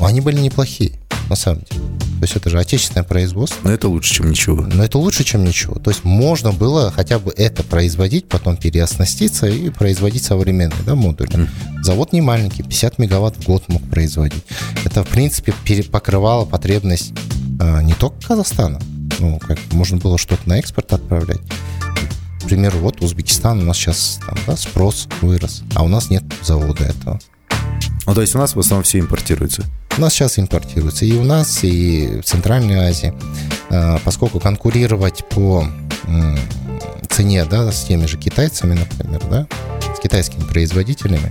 они 0.00 0.20
были 0.20 0.40
неплохие 0.40 0.98
на 1.30 1.36
самом 1.36 1.60
деле. 1.70 1.80
То 2.20 2.24
есть 2.24 2.36
это 2.36 2.50
же 2.50 2.58
отечественное 2.58 3.04
производство. 3.04 3.58
Но 3.62 3.72
это 3.72 3.88
лучше, 3.88 4.14
чем 4.14 4.30
ничего. 4.30 4.66
Но 4.66 4.84
это 4.84 4.98
лучше, 4.98 5.24
чем 5.24 5.44
ничего. 5.44 5.76
То 5.76 5.90
есть 5.90 6.04
можно 6.04 6.52
было 6.52 6.90
хотя 6.90 7.18
бы 7.18 7.32
это 7.34 7.62
производить, 7.62 8.28
потом 8.28 8.56
переоснаститься 8.56 9.46
и 9.46 9.70
производить 9.70 10.24
современные 10.24 10.82
да, 10.84 10.94
модули. 10.94 11.30
Mm. 11.30 11.48
Завод 11.82 12.12
не 12.12 12.20
маленький, 12.20 12.62
50 12.62 12.98
мегаватт 12.98 13.36
в 13.36 13.46
год 13.46 13.68
мог 13.68 13.82
производить. 13.88 14.42
Это, 14.84 15.04
в 15.04 15.08
принципе, 15.08 15.54
покрывало 15.84 16.44
потребность 16.44 17.12
а, 17.58 17.80
не 17.80 17.94
только 17.94 18.16
Казахстана. 18.26 18.80
Ну, 19.20 19.38
как 19.38 19.58
можно 19.72 19.98
было 19.98 20.18
что-то 20.18 20.48
на 20.48 20.58
экспорт 20.58 20.92
отправлять. 20.92 21.40
К 22.42 22.46
примеру, 22.46 22.78
вот 22.78 23.02
Узбекистан 23.02 23.60
у 23.60 23.64
нас 23.64 23.76
сейчас 23.76 24.18
там, 24.26 24.36
да, 24.46 24.56
спрос 24.56 25.08
вырос, 25.20 25.62
а 25.74 25.84
у 25.84 25.88
нас 25.88 26.10
нет 26.10 26.24
завода 26.42 26.84
этого. 26.84 27.20
Ну, 28.06 28.14
то 28.14 28.22
есть 28.22 28.34
у 28.34 28.38
нас 28.38 28.54
в 28.54 28.58
основном 28.58 28.82
все 28.82 28.98
импортируется? 28.98 29.64
У 29.96 30.00
нас 30.00 30.14
сейчас 30.14 30.38
импортируется 30.38 31.04
и 31.04 31.12
у 31.12 31.22
нас, 31.22 31.62
и 31.62 32.20
в 32.20 32.24
Центральной 32.24 32.76
Азии, 32.76 33.12
а, 33.68 34.00
поскольку 34.04 34.40
конкурировать 34.40 35.24
по 35.28 35.64
цене, 37.08 37.44
да, 37.44 37.70
с 37.70 37.84
теми 37.84 38.06
же 38.06 38.16
китайцами, 38.16 38.74
например, 38.74 39.22
да, 39.30 39.46
с 39.94 40.00
китайскими 40.00 40.42
производителями, 40.44 41.30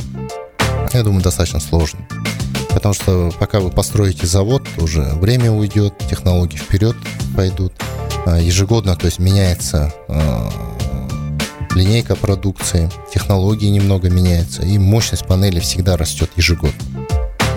я 0.94 1.04
думаю, 1.04 1.24
достаточно 1.24 1.60
сложно. 1.60 2.00
Потому 2.70 2.94
что 2.94 3.34
пока 3.40 3.60
вы 3.60 3.72
построите 3.72 4.28
завод, 4.28 4.68
уже 4.78 5.02
время 5.16 5.52
уйдет, 5.52 5.96
технологии 6.10 6.58
вперед 6.58 6.96
пойдут. 7.40 7.72
А, 8.26 8.38
ежегодно, 8.38 8.98
то 8.98 9.06
есть 9.06 9.18
меняется 9.18 9.94
а, 10.10 10.52
линейка 11.74 12.18
продукции, 12.18 12.92
технологии 13.14 13.68
немного 13.68 14.10
меняются, 14.10 14.64
и 14.64 14.78
мощность 14.78 15.26
панели 15.26 15.62
всегда 15.62 15.96
растет 15.96 16.30
ежегодно. 16.36 16.78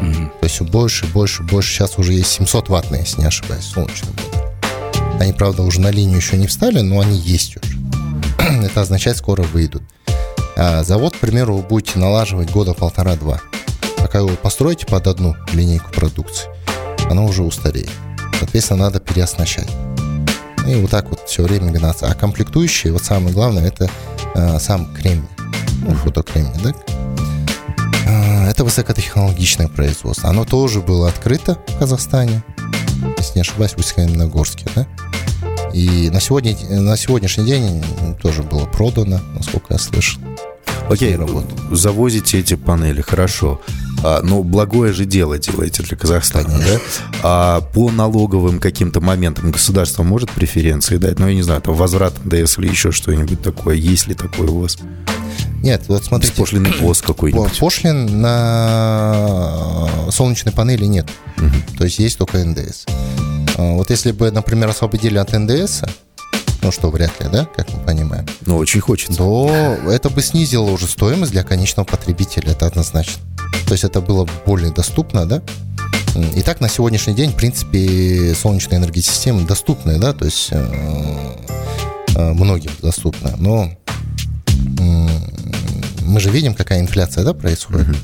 Mm-hmm. 0.01 0.29
То 0.39 0.45
есть 0.45 0.61
больше, 0.61 1.05
больше, 1.07 1.43
больше. 1.43 1.75
Сейчас 1.75 1.99
уже 1.99 2.13
есть 2.13 2.31
700 2.31 2.69
ваттные, 2.69 3.01
если 3.01 3.23
не 3.23 3.27
ошибаюсь, 3.27 3.65
солнечные. 3.65 4.13
Они, 5.19 5.33
правда, 5.33 5.65
уже 5.65 5.81
на 5.81 5.91
линию 5.91 6.19
еще 6.19 6.37
не 6.37 6.47
встали, 6.47 6.79
но 6.79 7.01
они 7.01 7.19
есть 7.19 7.57
уже. 7.57 7.77
Это 8.65 8.83
означает, 8.83 9.17
скоро 9.17 9.43
выйдут. 9.43 9.83
А 10.57 10.85
завод, 10.85 11.17
к 11.17 11.19
примеру, 11.19 11.57
вы 11.57 11.63
будете 11.65 11.99
налаживать 11.99 12.53
года 12.53 12.73
полтора-два. 12.73 13.41
Пока 13.99 14.23
вы 14.23 14.37
построите 14.37 14.87
под 14.87 15.09
одну 15.09 15.35
линейку 15.53 15.91
продукции, 15.91 16.49
она 17.11 17.25
уже 17.25 17.43
устареет. 17.43 17.91
Соответственно, 18.43 18.87
надо 18.87 18.99
переоснащать. 18.99 19.69
И 20.67 20.75
вот 20.75 20.91
так 20.91 21.09
вот 21.11 21.21
все 21.29 21.45
время 21.45 21.71
гнаться. 21.71 22.09
А 22.09 22.15
комплектующие, 22.15 22.93
вот 22.93 23.05
самое 23.05 23.33
главное, 23.33 23.65
это 23.65 23.89
э, 24.35 24.59
сам 24.59 24.93
кремний. 24.93 25.29
Ну, 25.87 25.95
фотокремний, 25.95 26.61
да? 26.61 26.73
А, 28.09 28.49
это 28.51 28.65
высокотехнологичное 28.65 29.69
производство. 29.69 30.29
Оно 30.29 30.45
тоже 30.45 30.81
было 30.81 31.09
открыто 31.09 31.57
в 31.69 31.79
Казахстане, 31.79 32.43
если 33.17 33.37
не 33.37 33.41
ошибаюсь, 33.43 33.75
в 33.75 33.79
Усть-Каменогорске, 33.79 34.65
да? 34.75 34.89
И 35.73 36.11
на, 36.11 36.21
сегодня, 36.21 36.57
на 36.69 36.97
сегодняшний 36.97 37.45
день 37.45 37.85
тоже 38.21 38.43
было 38.43 38.67
продано, 38.67 39.21
насколько 39.37 39.75
я 39.75 39.79
слышал. 39.79 40.21
Окей, 40.91 41.15
okay, 41.15 41.77
завозите 41.77 42.41
эти 42.41 42.55
панели, 42.55 43.03
хорошо. 43.03 43.61
А, 44.03 44.21
но 44.23 44.43
благое 44.43 44.93
же 44.93 45.05
дело 45.05 45.39
делаете 45.39 45.83
для 45.83 45.97
Казахстана, 45.97 46.59
да? 46.59 46.81
А 47.23 47.61
по 47.61 47.91
налоговым 47.91 48.59
каким-то 48.59 49.01
моментам 49.01 49.51
государство 49.51 50.03
может 50.03 50.31
преференции 50.31 50.97
дать? 50.97 51.19
Ну, 51.19 51.29
я 51.29 51.35
не 51.35 51.43
знаю, 51.43 51.61
там 51.61 51.75
возврат 51.75 52.13
НДС 52.25 52.59
или 52.59 52.69
еще 52.69 52.91
что-нибудь 52.91 53.43
такое. 53.43 53.77
Есть 53.77 54.09
ли 54.09 54.15
такое 54.15 54.49
у 54.49 54.61
вас? 54.61 54.79
Нет, 55.63 55.85
вот 55.87 56.05
смотрите. 56.05 56.33
Беспошлиный 56.33 56.73
пост 56.73 57.03
какой-нибудь. 57.07 57.59
Пошлин 57.59 58.21
на 58.21 59.89
солнечной 60.11 60.53
панели 60.53 60.85
нет. 60.85 61.09
Угу. 61.39 61.79
То 61.79 61.85
есть 61.85 61.99
есть 61.99 62.19
только 62.19 62.45
НДС. 62.45 62.87
А, 63.57 63.75
вот 63.75 63.91
если 63.91 64.13
бы, 64.13 64.31
например, 64.31 64.69
освободили 64.71 65.19
от 65.19 65.33
НДС, 65.33 65.83
ну 66.63 66.71
что 66.73 66.91
вряд 66.91 67.19
ли, 67.21 67.29
да, 67.31 67.47
как 67.57 67.73
мы 67.73 67.81
понимаем, 67.81 68.27
Ну, 68.47 68.57
очень 68.57 68.81
хочется. 68.81 69.17
то 69.19 69.51
это 69.91 70.11
бы 70.11 70.23
снизило 70.23 70.71
уже 70.71 70.87
стоимость 70.87 71.33
для 71.33 71.43
конечного 71.43 71.85
потребителя, 71.87 72.53
это 72.53 72.67
однозначно. 72.67 73.21
То 73.67 73.73
есть 73.73 73.85
это 73.85 74.01
было 74.01 74.29
более 74.47 74.71
доступно, 74.73 75.27
да? 75.27 75.43
М, 76.15 76.23
И 76.37 76.43
так 76.43 76.61
на 76.61 76.69
сегодняшний 76.69 77.15
день, 77.15 77.33
в 77.33 77.37
принципе, 77.37 78.35
солнечная 78.35 78.79
энергосистема 78.79 79.43
доступная, 79.47 79.99
да, 79.99 80.13
то 80.13 80.25
есть 80.25 80.49
э, 80.51 81.35
э, 82.17 82.33
многим 82.33 82.71
доступна, 82.81 83.35
но 83.39 83.71
мы 86.05 86.21
же 86.21 86.31
видим, 86.31 86.55
какая 86.55 86.81
инфляция, 86.81 87.25
да, 87.25 87.33
происходит. 87.35 87.97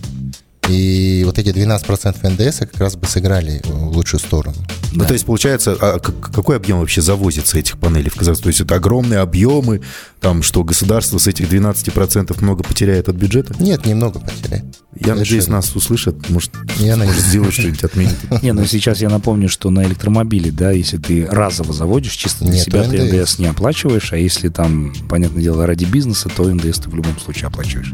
И 0.68 1.22
вот 1.24 1.38
эти 1.38 1.48
12% 1.48 2.28
НДС 2.28 2.58
как 2.58 2.78
раз 2.78 2.96
бы 2.96 3.06
сыграли 3.06 3.60
в 3.64 3.96
лучшую 3.96 4.20
сторону. 4.20 4.56
Ну, 4.92 5.04
то 5.04 5.12
есть, 5.12 5.26
получается, 5.26 5.76
а 5.80 5.98
какой 5.98 6.56
объем 6.56 6.80
вообще 6.80 7.02
завозится 7.02 7.58
этих 7.58 7.78
панелей 7.78 8.10
в 8.10 8.16
Казахстан? 8.16 8.44
То 8.44 8.48
есть, 8.48 8.60
это 8.60 8.74
огромные 8.76 9.20
объемы, 9.20 9.82
там, 10.20 10.42
что 10.42 10.64
государство 10.64 11.18
с 11.18 11.26
этих 11.26 11.50
12% 11.50 12.36
много 12.42 12.62
потеряет 12.64 13.08
от 13.08 13.16
бюджета? 13.16 13.54
Нет, 13.60 13.86
немного 13.86 14.18
потеряет. 14.18 14.64
Я 14.98 15.08
надеюсь, 15.14 15.44
Совершенно. 15.44 15.56
нас 15.56 15.76
услышат, 15.76 16.28
может, 16.30 16.50
Я 16.78 16.96
может 16.96 17.08
надеюсь. 17.14 17.26
сделать 17.28 17.52
что-нибудь, 17.52 17.84
отменить. 17.84 18.16
Не, 18.42 18.52
ну 18.52 18.64
сейчас 18.64 19.00
я 19.00 19.08
напомню, 19.10 19.48
что 19.48 19.70
на 19.70 19.84
электромобиле, 19.84 20.50
да, 20.50 20.72
если 20.72 20.96
ты 20.96 21.26
разово 21.30 21.72
заводишь, 21.72 22.12
чисто 22.14 22.44
для 22.44 22.54
Нет 22.54 22.64
себя 22.64 22.82
ты 22.82 23.02
НДС. 23.02 23.12
НДС 23.34 23.38
не 23.38 23.46
оплачиваешь, 23.46 24.12
а 24.12 24.16
если 24.16 24.48
там, 24.48 24.92
понятное 25.08 25.42
дело, 25.42 25.66
ради 25.66 25.84
бизнеса, 25.84 26.28
то 26.34 26.44
НДС 26.52 26.80
ты 26.80 26.90
в 26.90 26.96
любом 26.96 27.16
случае 27.20 27.46
оплачиваешь. 27.46 27.92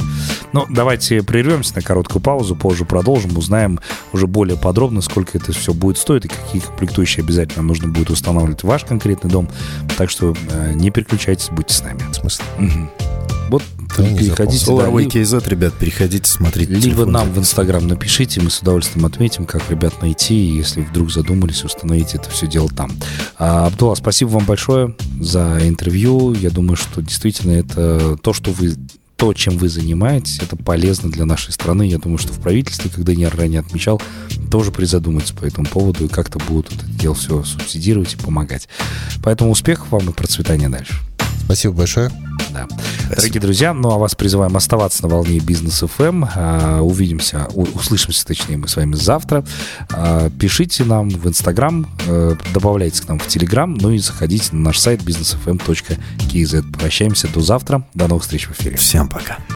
Ну, 0.53 0.65
давайте 0.71 1.23
прервемся 1.23 1.75
на 1.77 1.83
короткую 1.83 2.23
паузу, 2.23 2.57
позже 2.65 2.87
продолжим, 2.87 3.37
узнаем 3.37 3.79
уже 4.15 4.27
более 4.27 4.57
подробно, 4.57 5.03
сколько 5.03 5.37
это 5.37 5.53
все 5.53 5.75
будет 5.75 5.99
стоить 5.99 6.25
и 6.25 6.29
какие 6.29 6.63
комплектующие 6.63 7.23
обязательно 7.23 7.63
нужно 7.63 7.89
будет 7.89 8.09
устанавливать 8.09 8.63
в 8.63 8.67
ваш 8.67 8.85
конкретный 8.87 9.31
дом. 9.31 9.51
Так 9.99 10.09
что 10.09 10.35
э, 10.51 10.73
не 10.75 10.91
переключайтесь, 10.91 11.51
будьте 11.51 11.75
с 11.75 11.83
нами. 11.83 12.01
В 12.11 12.15
смысле? 12.15 12.47
Вот 13.51 13.63
Да, 13.99 14.03
не 14.09 14.17
переходите, 14.19 14.65
да, 14.65 14.73
SolarWay 14.73 15.03
ли- 15.03 15.09
KZ, 15.23 15.47
ребят, 15.51 15.75
переходите, 15.75 16.29
смотрите. 16.29 16.73
либо 16.73 17.05
нам 17.05 17.31
в 17.31 17.39
Инстаграм 17.39 17.87
напишите, 17.87 18.41
мы 18.41 18.49
с 18.49 18.61
удовольствием 18.61 19.05
отметим, 19.05 19.45
как 19.45 19.71
ребят 19.71 20.01
найти, 20.01 20.35
если 20.35 20.81
вдруг 20.81 21.13
задумались, 21.13 21.63
установите 21.65 22.17
это 22.17 22.31
все 22.31 22.47
дело 22.47 22.71
там. 22.71 22.91
А, 23.39 23.67
Абдулла, 23.67 23.95
спасибо 23.95 24.31
вам 24.31 24.47
большое 24.47 24.95
за 25.21 25.59
интервью. 25.69 26.33
Я 26.33 26.49
думаю, 26.49 26.77
что 26.77 27.03
действительно 27.03 27.53
это 27.53 28.17
то, 28.17 28.33
что 28.33 28.53
вы 28.53 28.75
то, 29.25 29.33
чем 29.33 29.57
вы 29.57 29.71
занимаетесь, 29.71 30.39
это 30.41 30.55
полезно 30.55 31.11
для 31.11 31.25
нашей 31.25 31.51
страны. 31.51 31.85
Я 31.85 31.97
думаю, 31.97 32.19
что 32.19 32.35
в 32.35 32.41
правительстве, 32.41 32.91
когда 32.95 33.11
я 33.11 33.31
ранее 33.31 33.61
отмечал, 33.61 34.03
тоже 34.51 34.71
призадумаются 34.71 35.33
по 35.33 35.47
этому 35.47 35.67
поводу 35.67 36.05
и 36.05 36.09
как-то 36.09 36.39
будут 36.41 36.75
это 36.75 36.85
дело 36.85 37.15
все 37.15 37.43
субсидировать 37.43 38.13
и 38.13 38.17
помогать. 38.19 38.69
Поэтому 39.23 39.51
успехов 39.51 39.91
вам 39.93 40.11
и 40.11 40.13
процветания 40.13 40.69
дальше. 40.69 40.93
Спасибо 41.47 41.73
большое. 41.73 42.11
Да. 42.55 42.69
Дорогие 43.17 43.41
друзья, 43.41 43.75
ну 43.75 43.91
а 43.91 43.99
вас 43.99 44.15
призываем 44.15 44.57
оставаться 44.57 45.03
на 45.03 45.09
волне 45.09 45.41
бизнес 45.41 45.83
FM. 45.83 46.29
А, 46.37 46.81
Увидимся, 46.81 47.47
услышимся, 47.53 48.25
точнее, 48.25 48.57
мы 48.57 48.69
с 48.69 48.77
вами 48.77 48.95
завтра. 48.95 49.45
А, 49.93 50.31
Пишите 50.31 50.85
нам 50.85 51.09
в 51.09 51.29
Инстаграм, 51.29 51.87
э, 52.07 52.37
добавляйтесь 52.53 53.01
к 53.01 53.09
нам 53.09 53.19
в 53.19 53.27
Телеграм, 53.27 53.75
ну 53.75 53.91
и 53.91 53.99
заходите 53.99 54.51
на 54.53 54.61
наш 54.61 54.79
сайт 54.79 55.03
businessfm.kz. 55.03 56.73
Прощаемся 56.79 57.29
до 57.29 57.41
завтра. 57.41 57.85
До 57.95 58.07
новых 58.07 58.23
встреч 58.23 58.47
в 58.47 58.53
эфире. 58.53 58.77
Всем 58.77 59.09
пока. 59.09 59.39